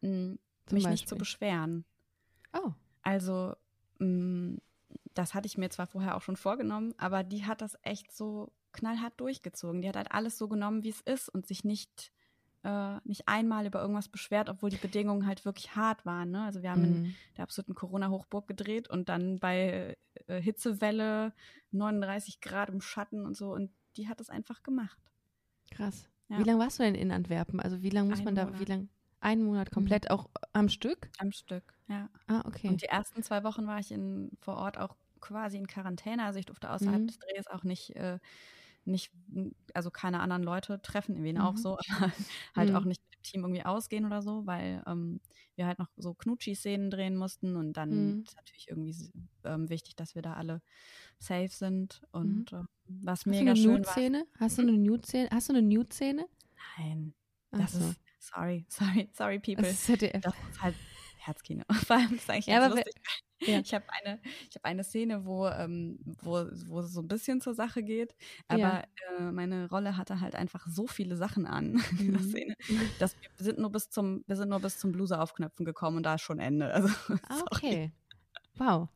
[0.00, 0.38] Zum
[0.70, 1.18] mich nicht zu Beispiel?
[1.18, 1.84] beschweren.
[2.52, 2.72] Oh.
[3.02, 3.54] Also,
[3.98, 4.56] mm,
[5.14, 8.52] das hatte ich mir zwar vorher auch schon vorgenommen, aber die hat das echt so
[8.72, 9.80] knallhart durchgezogen.
[9.82, 12.12] Die hat halt alles so genommen, wie es ist und sich nicht,
[12.66, 16.30] äh, nicht einmal über irgendwas beschwert, obwohl die Bedingungen halt wirklich hart waren.
[16.32, 16.42] Ne?
[16.44, 17.14] Also wir haben in Mhm.
[17.36, 19.96] der absoluten Corona-Hochburg gedreht und dann bei
[20.26, 21.32] äh, Hitzewelle
[21.70, 24.98] 39 Grad im Schatten und so und die hat es einfach gemacht.
[25.70, 26.08] Krass.
[26.28, 26.38] Ja.
[26.38, 27.60] Wie lange warst du denn in Antwerpen?
[27.60, 28.60] Also wie lange muss Einen man da, Monat.
[28.60, 28.88] wie lange?
[29.20, 31.08] Einen Monat komplett auch am Stück?
[31.18, 32.08] Am Stück, ja.
[32.26, 32.68] Ah, okay.
[32.68, 36.24] Und die ersten zwei Wochen war ich in, vor Ort auch quasi in Quarantäne.
[36.24, 37.06] Also ich durfte außerhalb Mhm.
[37.06, 38.18] des Drehs auch nicht, äh,
[38.86, 39.12] nicht,
[39.74, 41.58] also keine anderen Leute treffen, wen auch Mhm.
[41.58, 41.78] so, aber
[42.54, 42.76] halt Mhm.
[42.76, 45.20] auch nicht mit dem Team irgendwie ausgehen oder so, weil ähm,
[45.56, 48.22] wir halt noch so Knutschi-Szenen drehen mussten und dann Mhm.
[48.26, 49.12] ist natürlich irgendwie
[49.44, 50.62] ähm, wichtig, dass wir da alle
[51.18, 53.72] safe sind und äh, was Hast mega schön war.
[53.72, 54.26] Nude-Szene?
[54.38, 55.28] Hast du eine Nude-Szene?
[55.32, 56.26] Hast du eine Nude-Szene?
[56.78, 57.14] Nein,
[57.52, 57.78] das so.
[57.78, 59.62] ist, sorry, sorry, sorry people.
[59.62, 60.22] Das ist ZDF.
[60.22, 60.76] Das ist halt
[61.26, 61.64] Herzkino.
[61.86, 62.94] Vor allem ist eigentlich Ja, aber lustig.
[63.40, 63.60] ja.
[63.60, 67.40] Ich habe eine, ich habe eine Szene, wo, ähm, wo, wo es so ein bisschen
[67.40, 68.14] zur Sache geht,
[68.48, 68.82] aber Ja.
[69.18, 72.28] äh, meine Rolle hatte halt einfach so viele Sachen an in der Mhm.
[72.30, 72.54] Szene,
[72.98, 76.02] dass wir sind nur bis zum, wir sind nur bis zum Bluse aufknöpfen gekommen und
[76.04, 76.72] da ist schon Ende.
[76.74, 76.88] Also,
[77.28, 77.92] Ah, okay.
[78.54, 78.88] Wow.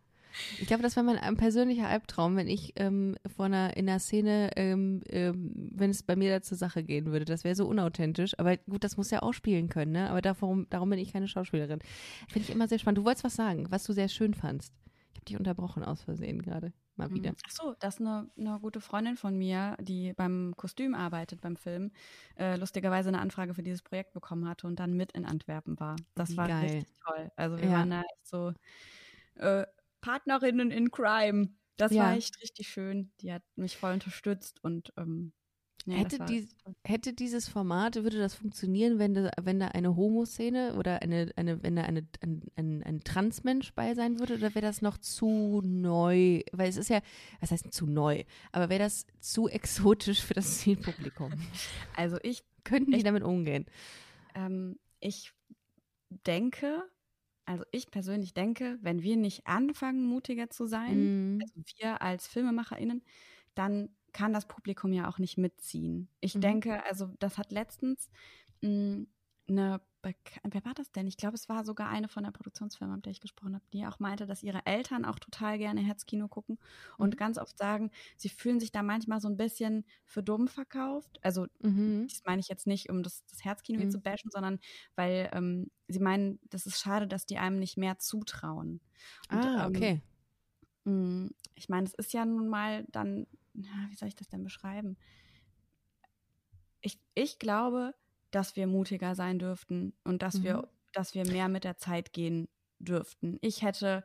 [0.60, 4.50] Ich glaube, das wäre mein persönlicher Albtraum, wenn ich ähm, vor einer, in einer Szene,
[4.56, 7.24] ähm, ähm, wenn es bei mir da zur Sache gehen würde.
[7.24, 8.38] Das wäre so unauthentisch.
[8.38, 10.10] Aber gut, das muss ja auch spielen können, ne?
[10.10, 11.80] Aber darum, darum bin ich keine Schauspielerin.
[12.28, 12.98] Finde ich immer sehr spannend.
[12.98, 14.74] Du wolltest was sagen, was du sehr schön fandst.
[15.12, 16.72] Ich habe dich unterbrochen aus Versehen gerade.
[16.96, 17.32] Mal wieder.
[17.46, 21.56] Ach so, das ist eine, eine gute Freundin von mir, die beim Kostüm arbeitet beim
[21.56, 21.92] Film,
[22.36, 25.96] äh, lustigerweise eine Anfrage für dieses Projekt bekommen hatte und dann mit in Antwerpen war.
[26.14, 26.62] Das war geil.
[26.64, 27.30] richtig toll.
[27.36, 27.72] Also wir Ja.
[27.78, 28.52] waren da echt so
[29.36, 29.64] äh,
[30.00, 31.50] Partnerinnen in Crime.
[31.76, 32.04] Das Ja.
[32.04, 33.12] war echt richtig schön.
[33.20, 35.32] Die hat mich voll unterstützt und ähm,
[35.86, 36.46] ja, hätte, die,
[36.84, 41.62] hätte dieses Format, würde das funktionieren, wenn da, wenn da eine Homo-Szene oder eine, eine,
[41.62, 45.62] wenn da eine, ein, ein, ein Transmensch bei sein würde, oder wäre das noch zu
[45.64, 46.42] neu?
[46.52, 47.00] Weil es ist ja,
[47.40, 48.24] was heißt zu neu?
[48.52, 51.32] Aber wäre das zu exotisch für das Zielpublikum?
[51.96, 53.64] also ich Könnten die Ich- damit umgehen?
[54.34, 55.32] Ähm, ich
[56.26, 56.84] denke,
[57.50, 61.40] also ich persönlich denke, wenn wir nicht anfangen, mutiger zu sein, Mhm.
[61.40, 63.04] also wir als FilmemacherInnen,
[63.54, 66.08] dann kann das Publikum ja auch nicht mitziehen.
[66.20, 66.40] Ich Mhm.
[66.40, 68.10] denke, also das hat letztens
[68.62, 69.06] mh,
[69.48, 71.06] eine, Beka- wer war das denn?
[71.06, 73.86] Ich glaube, es war sogar eine von der Produktionsfirma, mit der ich gesprochen habe, die
[73.86, 76.58] auch meinte, dass ihre Eltern auch total gerne Herzkino gucken
[76.98, 77.18] und Mhm.
[77.18, 81.18] ganz oft sagen, sie fühlen sich da manchmal so ein bisschen für dumm verkauft.
[81.22, 82.10] Also Mhm.
[82.10, 83.90] das meine ich jetzt nicht, um das, das Herzkino hier Mhm.
[83.90, 84.58] zu bashen, sondern
[84.96, 88.80] weil ähm, sie meinen, das ist schade, dass die einem nicht mehr zutrauen.
[89.28, 90.02] Und, Ah, ähm, okay.
[90.84, 94.44] mh, ich meine, es ist ja nun mal dann, na, wie soll ich das denn
[94.44, 94.98] beschreiben?
[96.80, 97.94] Ich, ich glaube,
[98.30, 100.66] dass wir mutiger sein dürften und dass wir Mhm.
[100.92, 102.48] dass wir mehr mit der Zeit gehen
[102.80, 103.38] dürften.
[103.42, 104.02] Ich hätte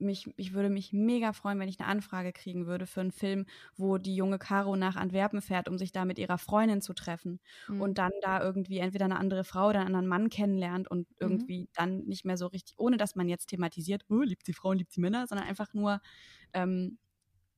[0.00, 3.46] mich, ich würde mich mega freuen, wenn ich eine Anfrage kriegen würde für einen Film,
[3.76, 7.40] wo die junge Caro nach Antwerpen fährt, um sich da mit ihrer Freundin zu treffen
[7.68, 7.80] mhm.
[7.80, 11.16] und dann da irgendwie entweder eine andere Frau oder einen anderen Mann kennenlernt und mhm.
[11.18, 11.68] irgendwie mhm.
[11.74, 14.92] dann nicht mehr so richtig, ohne dass man jetzt thematisiert, oh, liebt sie Frauen, liebt
[14.92, 16.00] sie Männer, sondern einfach nur
[16.52, 16.98] ähm,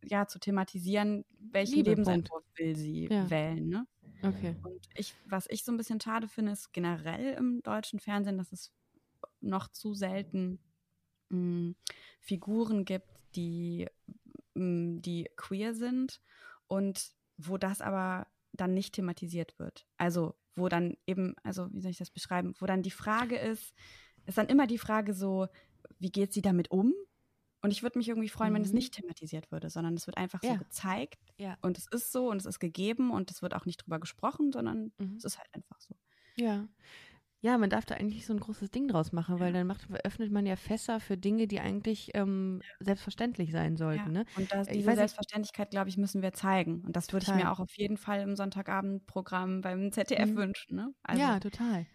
[0.03, 3.29] ja zu thematisieren, welchen Liebe Lebensentwurf will sie ja.
[3.29, 3.69] wählen.
[3.69, 3.87] Ne?
[4.23, 4.57] Okay.
[4.63, 8.53] Und ich, was ich so ein bisschen schade finde, ist generell im deutschen Fernsehen, dass
[8.53, 8.73] es
[9.41, 10.59] noch zu selten
[11.31, 11.75] mh,
[12.21, 13.87] Figuren gibt, die,
[14.55, 16.21] mh, die queer sind
[16.67, 19.87] und wo das aber dann nicht thematisiert wird.
[19.97, 23.75] Also wo dann eben, also wie soll ich das beschreiben, wo dann die Frage ist,
[24.27, 25.49] ist dann immer die Frage so,
[25.99, 26.93] wie geht sie damit um?
[27.63, 28.57] Und ich würde mich irgendwie freuen, mhm.
[28.57, 30.53] wenn es nicht thematisiert würde, sondern es wird einfach ja.
[30.53, 31.57] so gezeigt ja.
[31.61, 34.53] und es ist so und es ist gegeben und es wird auch nicht drüber gesprochen,
[34.53, 35.17] sondern mhm.
[35.17, 35.95] es ist halt einfach so.
[36.37, 36.67] Ja.
[37.43, 39.41] Ja, man darf da eigentlich so ein großes Ding draus machen, ja.
[39.41, 44.13] weil dann macht, öffnet man ja Fässer für Dinge, die eigentlich ähm, selbstverständlich sein sollten.
[44.13, 44.27] Ne?
[44.37, 46.83] Und das, diese Selbstverständlichkeit, glaube ich, müssen wir zeigen.
[46.85, 50.37] Und das würde ich mir auch auf jeden Fall im Sonntagabendprogramm beim ZDF mhm.
[50.37, 50.77] wünschen.
[50.77, 50.95] Ne?
[51.03, 51.87] Also, ja, total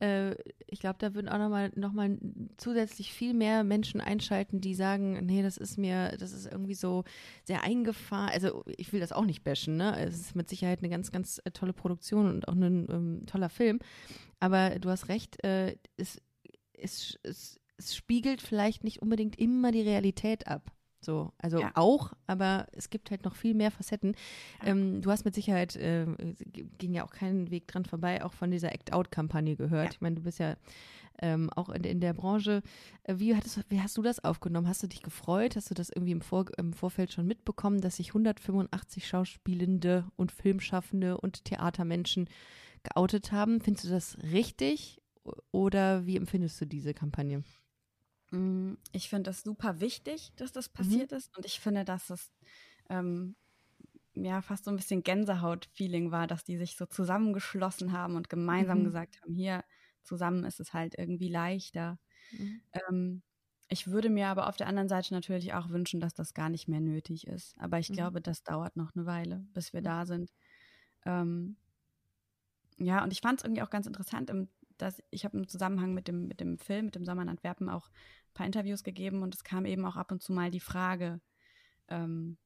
[0.00, 0.34] äh,
[0.66, 2.18] ich glaube, da würden auch nochmal noch mal
[2.56, 7.04] zusätzlich viel mehr Menschen einschalten, die sagen, nee, das ist mir, das ist irgendwie so
[7.44, 8.30] sehr eingefahren.
[8.32, 9.98] Also ich will das auch nicht bashen, ne?
[9.98, 13.50] Es ist mit Sicherheit eine ganz, ganz äh, tolle Produktion und auch ein ähm, toller
[13.50, 13.78] Film.
[14.40, 16.20] Aber du hast recht, äh, es,
[16.72, 20.72] es, es, es spiegelt vielleicht nicht unbedingt immer die Realität ab.
[21.00, 21.70] So, also ja.
[21.74, 24.14] auch, aber es gibt halt noch viel mehr Facetten.
[24.64, 26.06] Ähm, du hast mit Sicherheit, äh,
[26.78, 29.86] ging ja auch keinen Weg dran vorbei, auch von dieser Act-Out-Kampagne gehört.
[29.86, 29.90] Ja.
[29.92, 30.56] Ich meine, du bist ja
[31.22, 32.62] ähm, auch in, in, der Branche.
[33.04, 34.68] Äh, wie, hattest, wie hast du das aufgenommen?
[34.68, 35.56] Hast du dich gefreut?
[35.56, 40.32] Hast du das irgendwie im, Vor im Vorfeld schon mitbekommen, dass sich 185 Schauspielende und
[40.32, 42.28] Filmschaffende und Theatermenschen
[42.82, 43.60] geoutet haben?
[43.60, 45.00] Findest du das richtig
[45.50, 47.42] oder wie empfindest du diese Kampagne?
[48.30, 50.74] Mm, ich finde es super wichtig, dass das mhm.
[50.74, 51.16] passiert mhm.
[51.16, 51.36] ist.
[51.36, 52.30] Und ich finde, dass es
[52.88, 53.36] ähm,
[54.14, 58.80] ja fast so ein bisschen Gänsehaut-Feeling war, dass die sich so zusammengeschlossen haben und gemeinsam
[58.80, 58.84] mhm.
[58.84, 59.64] gesagt haben, hier
[60.02, 61.98] zusammen ist es halt irgendwie leichter.
[62.32, 62.62] Mhm.
[62.72, 63.22] Ähm,
[63.68, 66.66] ich würde mir aber auf der anderen Seite natürlich auch wünschen, dass das gar nicht
[66.66, 67.56] mehr nötig ist.
[67.58, 67.94] Aber ich mhm.
[67.94, 70.32] glaube, das dauert noch eine Weile, bis wir da sind.
[71.06, 71.56] Ähm,
[72.78, 74.48] ja, und ich fand es irgendwie auch ganz interessant, im,
[74.82, 77.68] dass ich habe im Zusammenhang mit dem, mit dem Film, mit dem Sommer in Antwerpen
[77.68, 80.60] auch ein paar Interviews gegeben und es kam eben auch ab und zu mal die
[80.60, 81.20] Frage
[81.88, 82.38] ähm,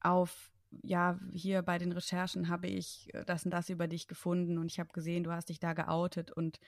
[0.00, 0.52] auf,
[0.82, 4.80] ja, hier bei den Recherchen habe ich das und das über dich gefunden und ich
[4.80, 6.58] habe gesehen, du hast dich da geoutet und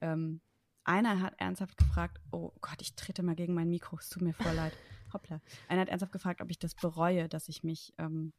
[0.00, 0.40] ähm,
[0.84, 4.34] einer hat ernsthaft gefragt, oh Gott, ich trete mal gegen mein Mikro, es tut mir
[4.34, 4.72] voll leid.
[5.12, 5.40] Hoppla.
[5.68, 8.32] Einer hat ernsthaft gefragt, ob ich das bereue, dass ich mich ähm,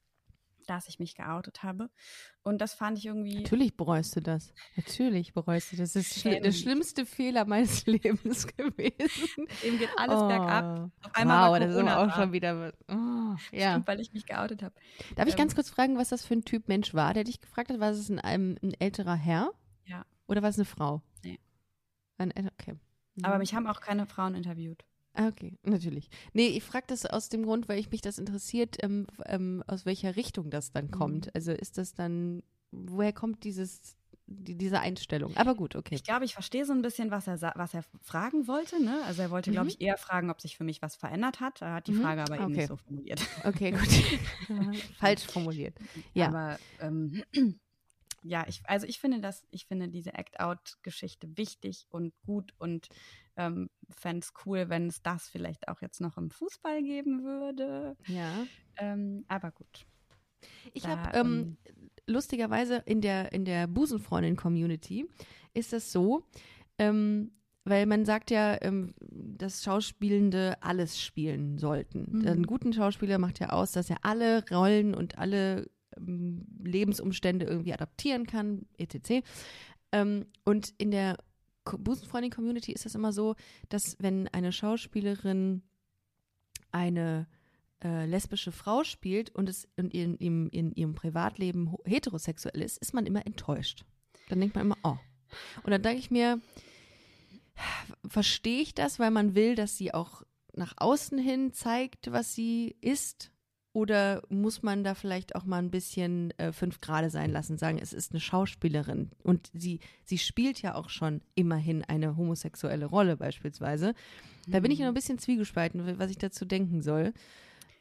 [0.67, 1.89] dass ich mich geoutet habe.
[2.43, 3.41] Und das fand ich irgendwie.
[3.41, 4.53] Natürlich bereust du das.
[4.75, 5.93] Natürlich bereust du das.
[5.93, 9.47] Das ist schli der schlimmste Fehler meines Lebens gewesen.
[9.63, 10.27] Dem geht alles oh.
[10.27, 10.91] bergab.
[11.03, 12.73] Auf einmal wow, war das ist aber auch schon wieder.
[12.89, 13.71] Oh, ja.
[13.71, 14.73] Stimmt, weil ich mich geoutet habe.
[15.15, 17.41] Darf ich ähm, ganz kurz fragen, was das für ein Typ Mensch war, der dich
[17.41, 17.79] gefragt hat?
[17.79, 19.51] War es ein, ein, ein älterer Herr?
[19.85, 20.05] Ja.
[20.27, 21.01] Oder war es eine Frau?
[21.23, 21.39] Nee.
[22.17, 22.73] Ein, okay.
[23.15, 23.25] Mhm.
[23.25, 24.83] Aber mich haben auch keine Frauen interviewt.
[25.13, 26.09] Ah, okay, natürlich.
[26.33, 29.85] Nee, ich frage das aus dem Grund, weil ich mich das interessiert, ähm, ähm, aus
[29.85, 31.25] welcher Richtung das dann kommt.
[31.25, 31.31] Mhm.
[31.33, 35.35] Also ist das dann, woher kommt dieses, die, diese Einstellung?
[35.35, 35.95] Aber gut, okay.
[35.95, 38.81] Ich glaube, ich verstehe so ein bisschen, was er, was er fragen wollte.
[38.81, 39.01] Ne?
[39.05, 39.55] Also er wollte, mhm.
[39.55, 41.61] glaube ich, eher fragen, ob sich für mich was verändert hat.
[41.61, 42.01] Er hat die mhm.
[42.01, 42.43] Frage aber okay.
[42.43, 43.21] eben nicht so formuliert.
[43.43, 43.71] Okay,
[44.47, 44.77] gut.
[44.97, 45.75] Falsch formuliert.
[46.13, 46.27] Ja.
[46.27, 47.21] Aber ähm,
[48.23, 52.87] ja, ich, also ich finde das, ich finde diese Act-Out-Geschichte wichtig und gut und
[53.37, 57.95] ähm, fände es cool, wenn es das vielleicht auch jetzt noch im Fußball geben würde.
[58.07, 58.45] Ja.
[58.77, 59.85] Ähm, aber gut.
[60.73, 65.07] Ich habe ähm, ähm, lustigerweise in der, in der Busenfreundin-Community
[65.53, 66.23] ist es so,
[66.77, 67.31] ähm,
[67.63, 72.19] weil man sagt ja, ähm, dass Schauspielende alles spielen sollten.
[72.19, 72.27] Mhm.
[72.27, 77.73] Ein guten Schauspieler macht ja aus, dass er alle Rollen und alle ähm, Lebensumstände irgendwie
[77.73, 79.23] adaptieren kann, etc.
[79.91, 81.17] Ähm, und in der
[81.63, 83.35] Busenfreundin-Community ist das immer so,
[83.69, 85.61] dass wenn eine Schauspielerin
[86.71, 87.27] eine
[87.83, 92.93] äh, lesbische Frau spielt und es in, in, in, in, ihrem Privatleben heterosexuell ist, ist
[92.93, 93.85] man immer enttäuscht.
[94.29, 94.97] Dann denkt man immer, oh.
[95.63, 96.39] Und dann denke ich mir,
[98.07, 102.75] verstehe ich das, weil man will, dass sie auch nach außen hin zeigt, was sie
[102.81, 103.30] ist
[103.73, 107.79] oder muss man da vielleicht auch mal ein bisschen äh, fünf Grade sein lassen, sagen,
[107.81, 113.15] es ist eine Schauspielerin und sie, sie spielt ja auch schon immerhin eine homosexuelle Rolle
[113.15, 113.93] beispielsweise.
[114.47, 117.13] Da bin ich noch ein bisschen zwiegespalten, was ich dazu denken soll.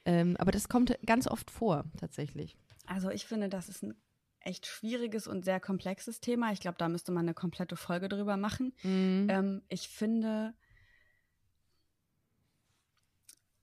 [0.05, 2.57] Ähm, aber das kommt ganz oft vor, tatsächlich.
[2.87, 3.95] Also ich finde, das ist ein
[4.41, 6.53] echt schwieriges und sehr komplexes Thema.
[6.53, 8.73] Ich glaube, da müsste man eine komplette Folge drüber machen.
[8.83, 9.27] Mhm.
[9.29, 10.55] Ähm, ich finde,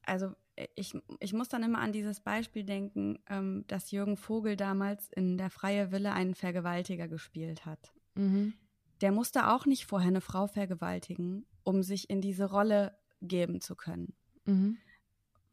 [0.03, 0.33] also
[0.75, 5.37] ich, ich muss dann immer an dieses Beispiel denken, ähm, dass Jürgen Vogel damals in
[5.37, 7.93] Der freie Wille einen Vergewaltiger gespielt hat.
[8.15, 8.53] Mhm.
[9.01, 13.75] Der musste auch nicht vorher eine Frau vergewaltigen, um sich in diese Rolle geben zu
[13.75, 14.13] können.
[14.45, 14.77] Mhm.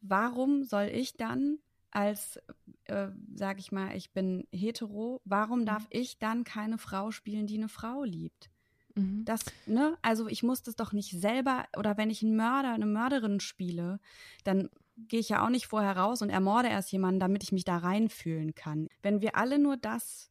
[0.01, 1.59] Warum soll ich dann
[1.91, 2.39] als,
[2.85, 7.57] äh, sag ich mal, ich bin hetero, warum darf ich dann keine Frau spielen, die
[7.57, 8.49] eine Frau liebt?
[8.95, 9.23] Mhm.
[9.25, 12.85] Das, ne, also ich muss das doch nicht selber, oder wenn ich einen Mörder, eine
[12.85, 13.99] Mörderin spiele,
[14.43, 17.63] dann gehe ich ja auch nicht vorher raus und ermorde erst jemanden, damit ich mich
[17.65, 18.87] da reinfühlen kann.
[19.01, 20.29] Wenn wir alle nur das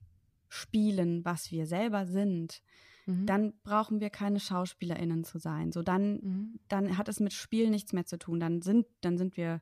[0.48, 2.62] spielen, was wir selber sind,
[3.06, 3.26] Mhm.
[3.26, 5.72] dann brauchen wir keine SchauspielerInnen zu sein.
[5.72, 6.60] So dann, Mhm.
[6.68, 8.40] dann hat es mit Spiel nichts mehr zu tun.
[8.40, 9.60] Dann sind, dann sind wir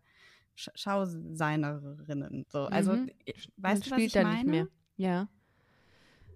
[0.55, 2.45] Sch Schauseinerinnen.
[2.49, 3.11] So, also Mhm.
[3.57, 4.31] weißt Man du, was ich meine?
[4.35, 4.69] nicht mehr.
[4.97, 5.29] Ja.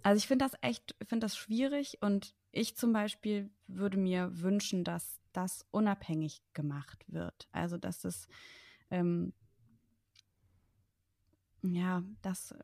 [0.03, 4.85] Also ich finde das echt, finde das schwierig und ich zum Beispiel würde mir wünschen,
[4.85, 7.49] dass das unabhängig gemacht wird.
[7.53, 8.29] Also dass es
[8.91, 9.33] ähm,
[11.63, 12.55] ja, dass,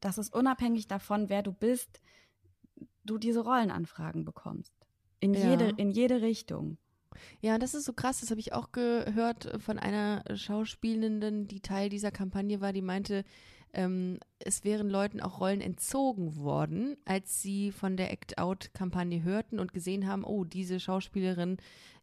[0.00, 2.00] dass es unabhängig davon, wer du bist,
[3.04, 4.74] du diese Rollenanfragen bekommst.
[5.20, 5.50] In Ja.
[5.50, 6.78] jede, in jede Richtung.
[7.40, 8.20] Ja, das ist so krass.
[8.20, 13.24] Das habe ich auch gehört von einer Schauspielenden, die Teil dieser Kampagne war, die meinte,
[13.74, 19.72] ähm, es wären Leuten auch Rollen entzogen worden, als sie von der Act-Out-Kampagne hörten und
[19.72, 21.58] gesehen haben, oh, diese Schauspielerin,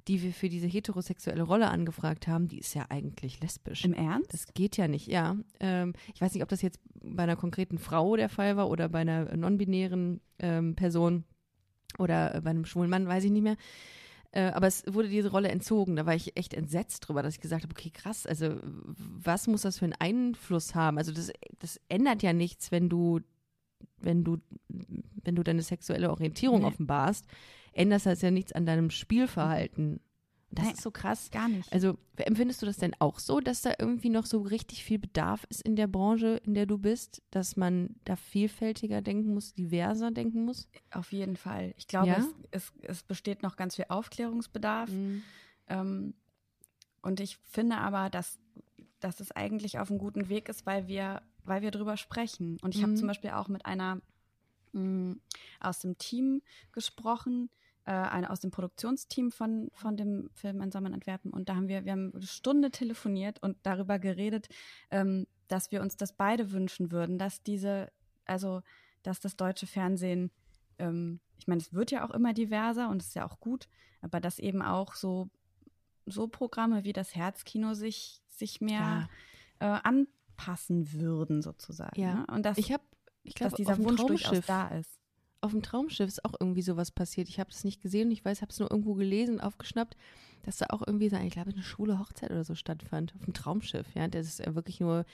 [0.09, 3.85] die wir für diese heterosexuelle Rolle angefragt haben, die ist ja eigentlich lesbisch.
[3.85, 4.33] Im Ernst?
[4.33, 5.37] Das geht ja nicht, ja.
[5.59, 8.89] Ähm, ich weiß nicht, ob das jetzt bei einer konkreten Frau der Fall war oder
[8.89, 11.25] bei einer non-binären ähm, Person
[11.99, 13.55] oder äh, bei einem schwulen Mann, weiß ich nicht mehr.
[14.31, 15.95] Äh, aber es wurde diese Rolle entzogen.
[15.95, 19.61] Da war ich echt entsetzt drüber, dass ich gesagt habe, okay, krass, also was muss
[19.61, 20.97] das für einen Einfluss haben?
[20.97, 23.19] Also das, das ändert ja nichts, wenn du,
[23.97, 24.37] wenn du,
[25.23, 26.65] wenn du deine sexuelle Orientierung Nee.
[26.65, 27.25] offenbarst,
[27.73, 29.99] ändert das ja nichts an deinem Spielverhalten.
[30.51, 30.73] Das Nein.
[30.73, 31.29] ist so krass.
[31.29, 31.71] Gar nicht.
[31.71, 35.45] Also empfindest du das denn auch so, dass da irgendwie noch so richtig viel Bedarf
[35.51, 40.09] ist in der Branche, in der du bist, dass man da vielfältiger denken muss, diverser
[40.09, 40.67] denken muss?
[40.89, 41.75] Auf jeden Fall.
[41.77, 42.17] Ich glaube, Ja?
[42.17, 44.89] es, es, es besteht noch ganz viel Aufklärungsbedarf.
[45.67, 46.13] Ähm,
[47.03, 48.39] und ich finde aber, dass,
[48.99, 52.57] dass es eigentlich auf einem guten Weg ist, weil wir, weil wir drüber sprechen.
[52.63, 52.97] Und ich habe Mhm.
[52.97, 54.01] zum Beispiel auch mit einer
[54.73, 55.15] mh,
[55.59, 56.41] aus dem Team
[56.71, 57.49] gesprochen,
[57.85, 61.31] äh, eine aus dem Produktionsteam von, von dem Film Einsam in Antwerpen.
[61.31, 64.49] Und da haben wir, wir haben eine Stunde telefoniert und darüber geredet,
[64.91, 67.91] ähm, dass wir uns das beide wünschen würden, dass diese,
[68.25, 68.61] also
[69.03, 70.31] dass das deutsche Fernsehen
[70.79, 73.67] ähm, ich meine, es wird ja auch immer diverser und es ist ja auch gut,
[74.01, 75.29] aber dass eben auch so,
[76.05, 79.09] so Programme wie das Herzkino sich, sich mehr
[79.59, 81.99] äh, anpassen würden, sozusagen.
[81.99, 82.15] Ja.
[82.15, 82.27] Ne?
[82.27, 82.83] Und dass, Ich habe,
[83.29, 84.99] ich dass glaube, dieser Wunsch durchaus Traumschiff, da ist.
[85.41, 87.29] auf dem Traumschiff ist auch irgendwie sowas passiert.
[87.29, 89.95] Ich habe das nicht gesehen und ich weiß, habe es nur irgendwo gelesen, aufgeschnappt,
[90.43, 93.33] dass da auch irgendwie so, ich glaube, eine schwule Hochzeit oder so stattfand auf dem
[93.33, 93.87] Traumschiff.
[93.95, 95.05] Ja, das ist wirklich nur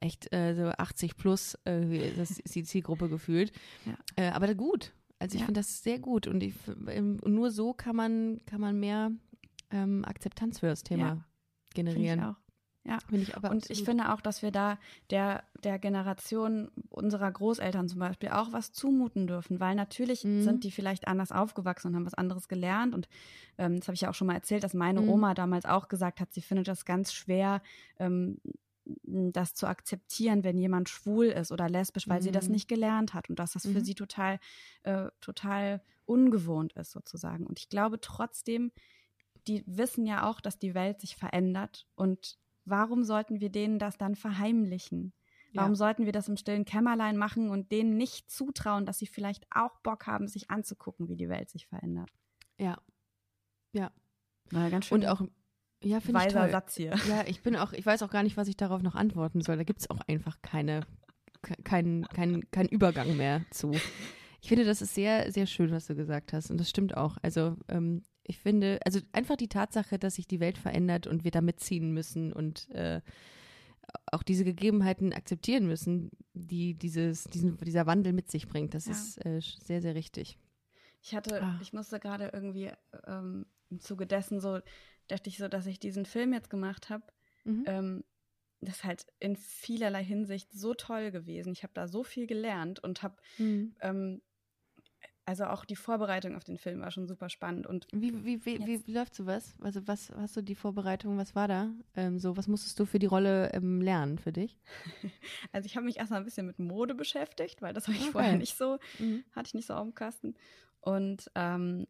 [0.00, 3.52] echt äh, so 80 plus, äh, das ist die Zielgruppe gefühlt.
[3.86, 3.94] Ja.
[4.16, 4.92] Äh, aber gut.
[5.20, 5.46] Also ich Ja.
[5.46, 6.54] finde das sehr gut und ich,
[6.88, 9.10] ähm, nur so kann man kann man mehr
[9.70, 11.24] ähm, Akzeptanz für das Thema Ja.
[11.74, 12.20] Finde ich generieren.
[12.24, 12.36] auch.
[12.88, 12.98] Ja.
[13.08, 14.78] Finde ich aber Und ich finde auch, dass wir da
[15.10, 20.40] der, der Generation unserer Großeltern zum Beispiel auch was zumuten dürfen, weil natürlich Mhm.
[20.42, 22.94] sind die vielleicht anders aufgewachsen und haben was anderes gelernt.
[22.94, 23.08] Und
[23.58, 25.08] ähm, das habe ich ja auch schon mal erzählt, dass meine Mhm.
[25.08, 27.62] Oma damals auch gesagt hat, sie findet das ganz schwer,
[27.98, 28.38] ähm,
[29.04, 32.52] das zu akzeptieren, wenn jemand schwul ist oder lesbisch, weil sie das Mhm.
[32.52, 33.84] nicht gelernt hat und dass das für Mhm.
[33.84, 34.40] sie total,
[34.84, 37.46] äh, total ungewohnt ist sozusagen.
[37.46, 38.72] Und ich glaube trotzdem,
[39.46, 42.38] die wissen ja auch, dass die Welt sich verändert und
[42.70, 45.12] warum sollten wir denen das dann verheimlichen?
[45.54, 45.76] Warum Ja.
[45.76, 49.78] sollten wir das im stillen Kämmerlein machen und denen nicht zutrauen, dass sie vielleicht auch
[49.80, 52.10] Bock haben, sich anzugucken, wie die Welt sich verändert?
[52.58, 52.76] ja.
[53.72, 53.90] Ja.
[54.50, 55.20] War ganz schön Und auch
[55.84, 56.50] ja, finde ich toll.
[56.50, 56.94] Satz hier.
[57.06, 59.56] Ja, ich bin auch, ich weiß auch gar nicht, was ich darauf noch antworten soll.
[59.58, 60.80] Da gibt es auch einfach keine,
[61.42, 63.72] ke- kein, kein, kein Übergang mehr zu.
[64.40, 66.50] Ich finde, das ist sehr, sehr schön, was du gesagt hast.
[66.50, 67.18] Und das stimmt auch.
[67.22, 71.30] Also, ähm, ich finde, also einfach die Tatsache, dass sich die Welt verändert und wir
[71.32, 73.00] da mitziehen müssen und äh,
[74.12, 78.92] auch diese Gegebenheiten akzeptieren müssen, die dieses, diesen, dieser Wandel mit sich bringt, das Ja.
[78.92, 80.38] ist äh, sehr, sehr richtig.
[81.02, 81.58] Ich hatte, Ah.
[81.62, 82.70] ich musste gerade irgendwie
[83.06, 84.60] ähm, im Zuge dessen so,
[85.08, 87.04] dachte ich so, dass ich diesen Film jetzt gemacht habe.
[87.44, 87.64] Mhm.
[87.66, 88.04] Ähm,
[88.60, 91.52] das ist halt in vielerlei Hinsicht so toll gewesen.
[91.52, 93.74] Ich habe da so viel gelernt und habe Mhm.
[93.80, 94.20] ähm,
[95.28, 97.66] also auch die Vorbereitung auf den Film war schon super spannend.
[97.66, 99.52] Und wie, wie, wie, wie, läuft sowas?
[99.60, 101.68] Also was hast du die Vorbereitung, was war da?
[101.94, 104.56] Ähm, so, was musstest du für die Rolle ähm, lernen für dich?
[105.52, 108.12] Also ich habe mich erstmal ein bisschen mit Mode beschäftigt, weil das habe ich okay.
[108.12, 109.22] vorher nicht so, mhm.
[109.32, 110.34] hatte ich nicht so auf dem Kasten.
[110.80, 111.86] Und ähm,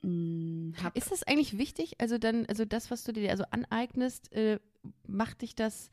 [0.00, 2.00] mm, ist das eigentlich wichtig?
[2.00, 4.60] Also dann, also das, was du dir also aneignest, äh,
[5.06, 5.90] macht dich das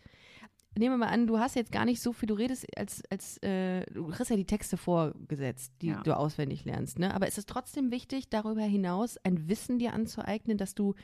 [0.77, 3.37] nehmen wir mal an, du hast jetzt gar nicht so viel, du redest als, als
[3.43, 6.01] äh, du kriegst ja die Texte vorgesetzt, die ja.
[6.03, 7.13] du auswendig lernst, ne?
[7.13, 10.95] Aber ist es trotzdem wichtig, darüber hinaus ein Wissen dir anzueignen, dass du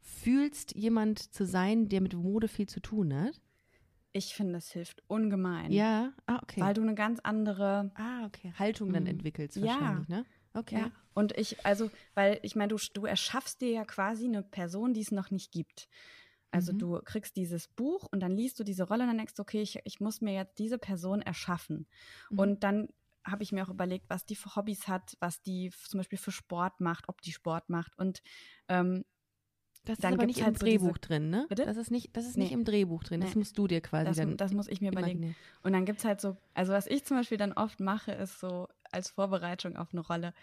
[0.00, 3.40] fühlst, jemand zu sein, der mit Mode viel zu tun hat?
[4.12, 5.70] Ich finde, das hilft ungemein.
[5.70, 6.60] Ja, ah, okay.
[6.60, 8.52] Weil du eine ganz andere ah, okay.
[8.58, 9.10] Haltung dann mhm.
[9.10, 10.16] entwickelst wahrscheinlich, ja.
[10.16, 10.24] ne?
[10.52, 10.78] Okay.
[10.78, 10.90] Ja.
[11.14, 15.00] Und ich, also, weil ich meine, du, du erschaffst dir ja quasi eine Person, die
[15.00, 15.88] es noch nicht gibt.
[16.50, 16.78] Also mhm.
[16.78, 19.62] du kriegst dieses Buch und dann liest du diese Rolle und dann denkst du, okay,
[19.62, 21.86] ich, ich muss mir jetzt diese Person erschaffen.
[22.30, 22.38] Mhm.
[22.38, 22.88] Und dann
[23.24, 26.32] habe ich mir auch überlegt, was die für Hobbys hat, was die zum Beispiel für
[26.32, 27.96] Sport macht, ob die Sport macht.
[27.98, 28.22] Und
[28.68, 29.04] ähm,
[29.84, 31.46] das ist dann aber nicht halt im Drehbuch so drin, ne?
[31.48, 31.64] Bitte?
[31.64, 32.44] Das ist nicht, das ist nee.
[32.44, 33.20] nicht im Drehbuch drin.
[33.20, 34.36] Das musst du dir quasi das, dann.
[34.36, 35.34] Das muss ich mir überlegen.
[35.62, 38.40] Und dann gibt es halt so, also was ich zum Beispiel dann oft mache, ist
[38.40, 40.34] so als Vorbereitung auf eine Rolle,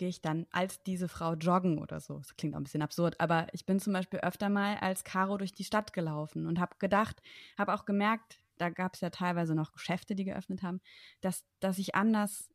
[0.00, 2.16] gehe ich dann als diese Frau joggen oder so.
[2.16, 5.36] Das klingt auch ein bisschen absurd, aber ich bin zum Beispiel öfter mal als Caro
[5.36, 7.22] durch die Stadt gelaufen und habe gedacht,
[7.58, 10.80] habe auch gemerkt, da gab es ja teilweise noch Geschäfte, die geöffnet haben,
[11.20, 12.48] dass, dass ich anders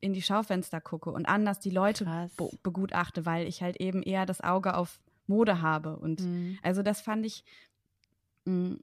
[0.00, 2.04] in die Schaufenster gucke und anders die Leute
[2.36, 5.96] be begutachte, weil ich halt eben eher das Auge auf Mode habe.
[5.98, 6.58] Und mhm.
[6.62, 7.44] also das fand ich,
[8.44, 8.80] mh, mm,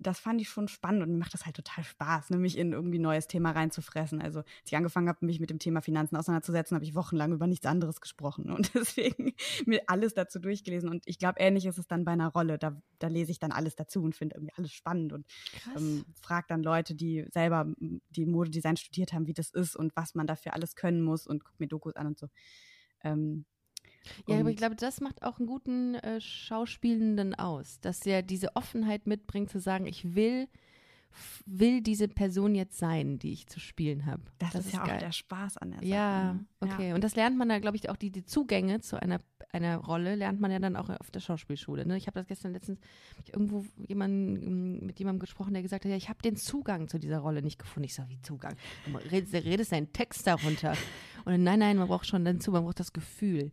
[0.00, 2.72] das fand ich schon spannend und mir macht das halt total Spaß, ne, mich in
[2.72, 4.22] irgendwie ein neues Thema reinzufressen.
[4.22, 7.46] Also, als ich angefangen habe, mich mit dem Thema Finanzen auseinanderzusetzen, habe ich wochenlang über
[7.46, 9.34] nichts anderes gesprochen und deswegen
[9.66, 10.88] mir alles dazu durchgelesen.
[10.88, 12.58] Und ich glaube, ähnlich ist es dann bei einer Rolle.
[12.58, 15.26] Da, da lese ich dann alles dazu und finde irgendwie alles spannend und
[15.76, 20.14] ähm, frage dann Leute, die selber die Modedesign studiert haben, wie das ist und was
[20.14, 22.28] man dafür alles können muss und gucke mir Dokus an und so.
[23.02, 23.44] Ähm,
[24.26, 28.56] ja, aber ich glaube, das macht auch einen guten äh, Schauspielenden aus, dass er diese
[28.56, 30.48] Offenheit mitbringt, zu sagen, ich will,
[31.46, 34.22] will diese Person jetzt sein, die ich zu spielen habe.
[34.38, 34.96] Das, das, ist ja geil.
[34.96, 35.88] auch der Spaß an der Sache.
[35.88, 36.46] Ja, ne?
[36.60, 36.88] okay.
[36.90, 36.94] Ja.
[36.94, 39.20] Und das lernt man da, glaube ich, auch die, die Zugänge zu einer,
[39.52, 41.86] einer Rolle lernt man ja dann auch auf der Schauspielschule.
[41.86, 41.96] Ne?
[41.96, 42.80] Ich habe das gestern letztens
[43.32, 47.18] irgendwo jemanden, mit jemandem gesprochen, der gesagt hat, ja, ich habe den Zugang zu dieser
[47.18, 47.84] Rolle nicht gefunden.
[47.84, 48.56] Ich so, wie Zugang?
[48.86, 50.72] Du redest, redest deinen Text darunter.
[51.24, 53.52] Und dann, nein, nein, man braucht schon den Zugang, man braucht das Gefühl.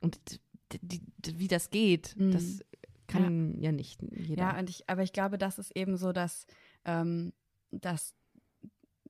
[0.00, 0.40] Und
[0.72, 2.32] die, die, wie das geht, mhm.
[2.32, 2.60] das
[3.06, 3.66] kann ja.
[3.66, 3.72] ja.
[3.72, 4.42] nicht jeder.
[4.42, 6.46] Ja, und ich, aber ich glaube, das ist eben so, dass,
[6.84, 7.32] ähm,
[7.70, 8.14] dass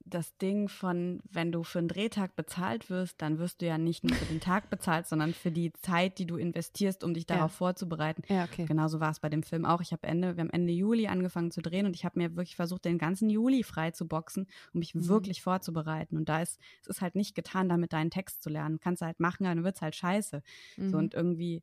[0.09, 4.05] das Ding von, wenn du für einen Drehtag bezahlt wirst, dann wirst du ja nicht
[4.05, 7.53] nur für den Tag bezahlt, sondern für die Zeit, die du investierst, um dich darauf
[7.53, 7.57] ja.
[7.57, 8.23] vorzubereiten.
[8.29, 8.65] Ja, okay.
[8.67, 9.81] Genauso war es bei dem Film auch.
[9.81, 12.57] Ich habe Ende, wir haben Ende Juli angefangen zu drehen und ich habe mir wirklich
[12.57, 15.09] versucht, den ganzen Juli frei zu boxen, um mich mhm.
[15.09, 16.17] wirklich vorzubereiten.
[16.17, 18.81] Und da ist, es ist halt nicht getan, damit deinen Text zu lernen.
[18.81, 20.43] Kannst du halt machen, dann wird es halt scheiße.
[20.77, 20.91] Mhm.
[20.91, 21.63] So und irgendwie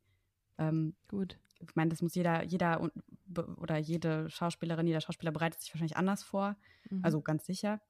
[0.58, 2.90] ähm, gut ich meine, das muss jeder, jeder
[3.56, 6.56] oder jede Schauspielerin, jeder Schauspieler bereitet sich wahrscheinlich anders vor.
[6.90, 7.00] Mhm.
[7.02, 7.80] Also ganz sicher.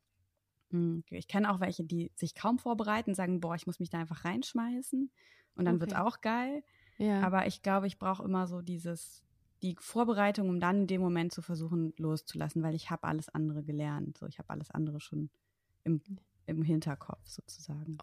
[0.76, 3.98] Hm, ich kenne auch welche, die sich kaum vorbereiten, sagen, boah, ich muss mich da
[3.98, 5.10] einfach reinschmeißen
[5.54, 5.80] und dann okay.
[5.80, 6.62] wird es auch geil.
[6.98, 7.20] Ja.
[7.20, 9.22] Aber ich glaube, ich brauche immer so dieses,
[9.62, 13.62] die Vorbereitung, um dann in dem Moment zu versuchen loszulassen, weil ich habe alles andere
[13.62, 14.18] gelernt.
[14.18, 15.30] So, ich habe alles andere schon
[15.84, 16.00] im,
[16.46, 17.98] im Hinterkopf sozusagen.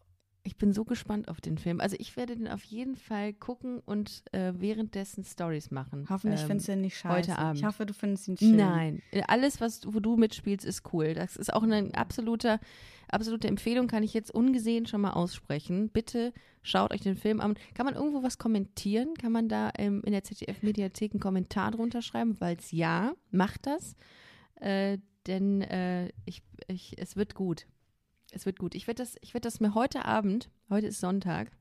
[0.46, 1.80] Ich bin so gespannt auf den Film.
[1.80, 6.06] Also ich werde den auf jeden Fall gucken und äh, währenddessen Stories machen.
[6.10, 7.32] Hoffentlich ähm, findest du ihn nicht scheiße.
[7.32, 7.60] Heute Abend.
[7.60, 8.58] Ich hoffe, du findest ihn schön.
[8.58, 11.14] Nein, alles, was wo du mitspielst, ist cool.
[11.14, 12.60] Das ist auch eine absolute,
[13.08, 15.90] absolute Empfehlung, kann ich jetzt ungesehen schon mal aussprechen.
[15.90, 17.56] Bitte schaut euch den Film an.
[17.74, 19.14] Kann man irgendwo was kommentieren?
[19.14, 22.36] Kann man da ähm, in der ZDF-Mediathek einen Kommentar drunter schreiben?
[22.36, 23.96] Falls ja, macht das.
[24.56, 27.66] Äh, denn äh, ich, ich, es wird gut.
[28.34, 28.76] Es wird gut.
[28.76, 31.52] Ich werde das, ich das mir heute Abend, heute ist Sonntag,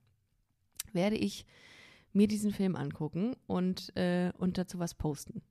[0.92, 1.46] werde ich
[2.12, 5.42] mir diesen Film angucken und, äh, und dazu was posten.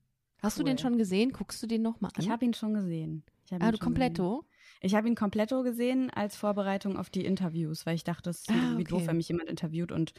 [0.42, 0.64] Hast cool.
[0.64, 1.32] du den schon gesehen?
[1.32, 2.22] Guckst du den nochmal an?
[2.22, 3.24] Ich habe ihn schon gesehen.
[3.50, 4.38] ah, du kompletto?
[4.38, 4.48] Gesehen.
[4.80, 8.50] Ich habe ihn kompletto gesehen als Vorbereitung auf die Interviews, weil ich dachte, es ist
[8.50, 8.90] ah, irgendwie okay.
[8.90, 10.14] doof, wenn mich jemand interviewt und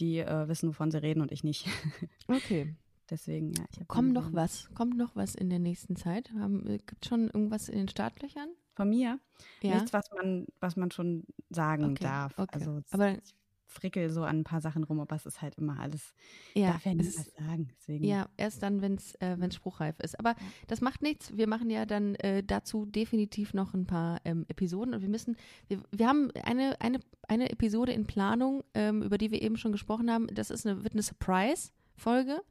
[0.00, 1.66] die äh, wissen, wovon sie reden und ich nicht.
[2.28, 2.74] okay.
[3.10, 3.64] Deswegen, ja.
[3.86, 4.68] Kommt noch was?
[4.74, 6.30] Kommt noch was in der nächsten Zeit?
[6.30, 8.48] Äh, Gibt es schon irgendwas in den Startlöchern?
[8.76, 9.18] Von mir?
[9.62, 9.74] Ja.
[9.74, 12.04] Nichts, was man, was man schon sagen okay.
[12.04, 12.38] darf.
[12.38, 12.50] Okay.
[12.52, 13.34] Also aber ich
[13.66, 16.14] frickel so an ein paar Sachen rum, aber es ist halt immer alles,
[16.54, 17.68] ja, darf ja nicht was sagen.
[17.78, 18.04] Deswegen.
[18.04, 20.18] Ja, erst dann, wenn es äh, wenn's spruchreif ist.
[20.18, 20.34] Aber
[20.66, 21.36] das macht nichts.
[21.36, 25.36] Wir machen ja dann äh, dazu definitiv noch ein paar ähm, Episoden und wir müssen,
[25.68, 29.72] wir, wir haben eine, eine, eine Episode in Planung, ähm, über die wir eben schon
[29.72, 30.26] gesprochen haben.
[30.28, 32.42] Das ist eine, wird eine Surprise-Folge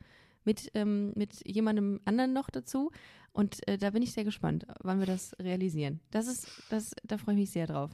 [0.44, 2.92] mit, ähm, mit jemandem anderen noch dazu.
[3.36, 6.00] Und äh, da bin ich sehr gespannt, wann wir das realisieren.
[6.10, 7.92] Das ist, das, da freue ich mich sehr drauf.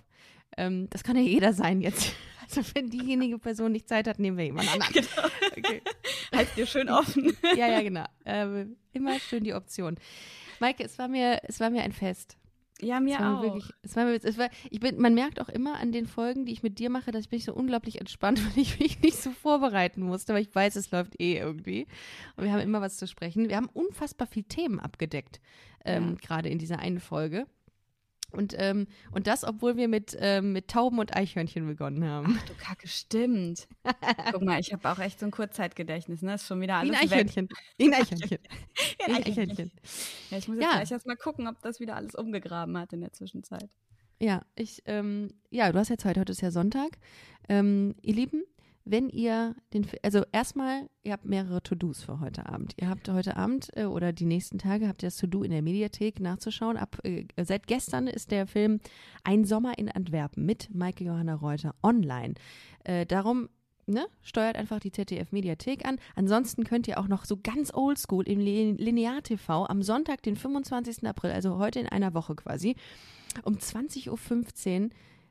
[0.56, 2.14] Ähm, das kann ja jeder sein jetzt.
[2.54, 4.92] Also wenn diejenige Person nicht Zeit hat, nehmen wir jemand anderen.
[4.92, 5.28] Genau.
[5.58, 5.82] Okay.
[6.36, 7.32] Halt dir schön offen.
[7.56, 8.04] Ja, ja, genau.
[8.26, 9.96] Ähm, immer schön die Option.
[10.60, 12.36] Maike, es war mir, es war mir ein Fest.
[12.82, 13.44] Ja, mir war auch.
[13.44, 16.52] Wirklich, es war es war, ich bin, man merkt auch immer an den Folgen, die
[16.52, 19.32] ich mit dir mache, dass ich bin so unglaublich entspannt, weil ich mich nicht so
[19.32, 21.88] vorbereiten musste, weil ich weiß, es läuft eh irgendwie.
[22.36, 23.50] Und wir haben immer was zu sprechen.
[23.50, 25.40] Wir haben unfassbar viel Themen abgedeckt,
[25.86, 26.16] ähm, Ja.
[26.28, 27.46] gerade in dieser einen Folge.
[28.32, 32.38] Und, ähm, und das, obwohl wir mit, ähm, mit Tauben und Eichhörnchen begonnen haben.
[32.40, 33.68] Ach du Kacke, stimmt.
[34.32, 36.36] Guck mal, ich habe auch echt so ein Kurzzeitgedächtnis, ne?
[36.36, 37.12] Ist schon wieder Wie alles ein weg.
[37.12, 37.50] Eichhörnchen.
[37.78, 38.40] Wie ein Eichhörnchen.
[38.40, 39.72] Wie Wie ein ein Eichhörnchen.
[40.30, 40.72] Ja, ich muss jetzt Ja.
[40.78, 43.70] gleich erst mal gucken, ob das wieder alles umgegraben hat in der Zwischenzeit.
[44.20, 47.00] Ja, ich, ähm, ja, du hast ja Zeit, heute ist ja Sonntag.
[47.50, 48.44] Ähm, ihr Lieben,
[48.86, 52.74] wenn ihr den, also erstmal, ihr habt mehrere To-Dos für heute Abend.
[52.78, 55.62] Ihr habt heute Abend äh, oder die nächsten Tage habt ihr das To-Do in der
[55.62, 56.78] Mediathek nachzuschauen.
[56.78, 58.80] Ab, äh, seit gestern ist der Film
[59.24, 62.36] Ein Sommer in Antwerpen mit Maike Johanna Reuter online.
[62.84, 63.50] Äh, darum
[63.88, 65.98] Ne, steuert einfach die ZDF-Mediathek an.
[66.16, 71.06] Ansonsten könnt ihr auch noch so ganz oldschool im Lin- Linear-TV am Sonntag, den 25.
[71.08, 72.76] April, also heute in einer Woche quasi,
[73.44, 74.90] um 20.15 Uhr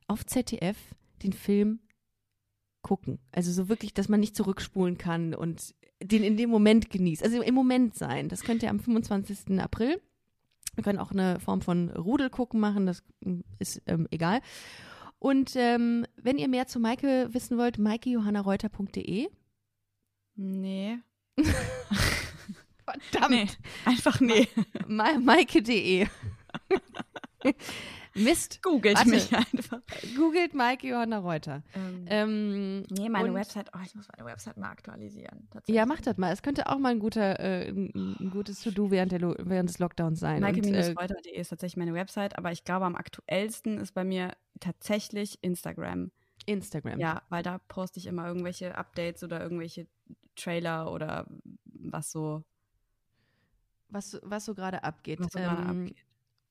[0.09, 0.77] auf ZDF
[1.23, 1.79] den Film
[2.83, 3.19] gucken.
[3.33, 7.23] Also so wirklich, dass man nicht zurückspulen kann und den in dem Moment genießt.
[7.23, 8.29] Also im Moment sein.
[8.29, 9.61] Das könnt ihr am 25.
[9.61, 10.01] April.
[10.75, 14.41] Wir können auch eine Form von Rudelgucken machen, das mm, ist ähm, egal.
[15.19, 19.29] Und ähm, wenn ihr mehr zu Maike wissen wollt, maikejohannareuter.de.
[20.37, 20.99] Nee.
[22.85, 23.31] Verdammt!
[23.31, 23.47] Nee.
[23.85, 24.49] Einfach nee.
[24.87, 26.07] Ma Maike.de.
[28.15, 28.63] Mist.
[28.63, 29.11] Googelt Warte.
[29.11, 29.81] mich einfach.
[30.17, 31.63] Googelt Maike Johanna Reuter.
[31.75, 35.49] Ähm, Ähm, nee, meine Website, oh, ich muss meine Website mal aktualisieren.
[35.67, 36.33] Ja, macht das mal.
[36.33, 39.79] Es könnte auch mal ein guter, äh, ein, ein gutes To-Do während, der während des
[39.79, 40.43] Lockdowns sein.
[40.43, 44.33] Und, äh, Maike-reuter.de ist tatsächlich meine Website, aber ich glaube, am aktuellsten ist bei mir
[44.59, 46.11] tatsächlich Instagram.
[46.47, 46.99] Instagram.
[46.99, 49.87] Ja, weil da poste ich immer irgendwelche Updates oder irgendwelche
[50.37, 51.27] Trailer oder
[51.65, 52.43] was so,
[53.91, 55.21] Was, was so gerade abgeht.
[55.21, 55.97] was so gerade Ähm, abgeht.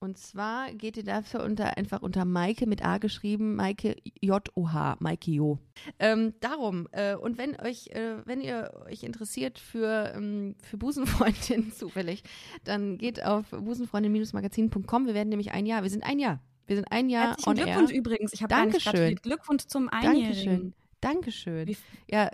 [0.02, 5.30] Und zwar geht ihr dafür unter, einfach unter Maike mit A geschrieben, Maike J-O-H, Maike
[5.32, 5.60] Jo.
[6.00, 11.74] Ähm, darum, äh, und wenn euch, äh, wenn ihr euch interessiert für, ähm, für Busenfreundinnen
[11.78, 12.24] zufällig,
[12.64, 15.06] dann geht auf busenfreundin-magazin.com.
[15.06, 16.40] Wir werden nämlich ein Jahr, wir sind ein Jahr.
[16.68, 17.98] Wir sind ein Jahr Herzlichen on Glückwunsch air.
[17.98, 18.34] übrigens.
[18.34, 19.16] Ich habe Dankeschön.
[19.16, 20.74] Glückwunsch zum Einjährigen.
[21.02, 21.66] Dankeschön.
[21.66, 21.78] Dankeschön.
[22.10, 22.32] Ja,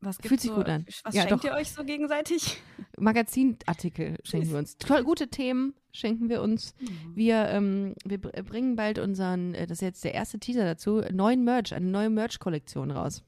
[0.00, 0.84] Was Fühlt sich so, gut an.
[1.04, 1.44] Was Ja, schenkt doch.
[1.44, 2.60] ihr euch so gegenseitig?
[2.98, 4.78] Magazinartikel schenken wir uns.
[4.78, 6.74] Toll, gute Themen schenken wir uns.
[7.14, 11.00] Wir, ähm, wir br- bringen bald unseren, äh, das ist jetzt der erste Teaser dazu,
[11.12, 13.22] neuen Merch, eine neue Merch-Kollektion raus.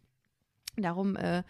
[0.77, 1.43] Darum äh,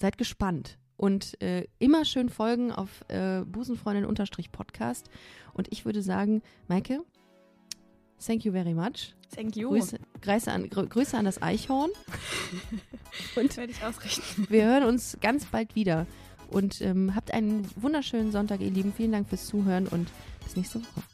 [0.00, 0.78] seid gespannt.
[0.96, 5.10] Und äh, immer schön folgen auf äh, Busenfreundin-Podcast.
[5.52, 7.00] Und ich würde sagen, Maike,
[8.24, 9.14] thank you very much.
[9.34, 9.70] Thank you.
[9.70, 11.90] Grüße, Grüße, an, Grü- Grüße an das Eichhorn.
[13.36, 14.46] Und werde ich ausrichten.
[14.48, 16.06] wir hören uns ganz bald wieder.
[16.54, 18.92] Und ähm, habt einen wunderschönen Sonntag, ihr Lieben.
[18.96, 20.08] Vielen Dank fürs Zuhören und
[20.44, 21.13] bis nächste Woche.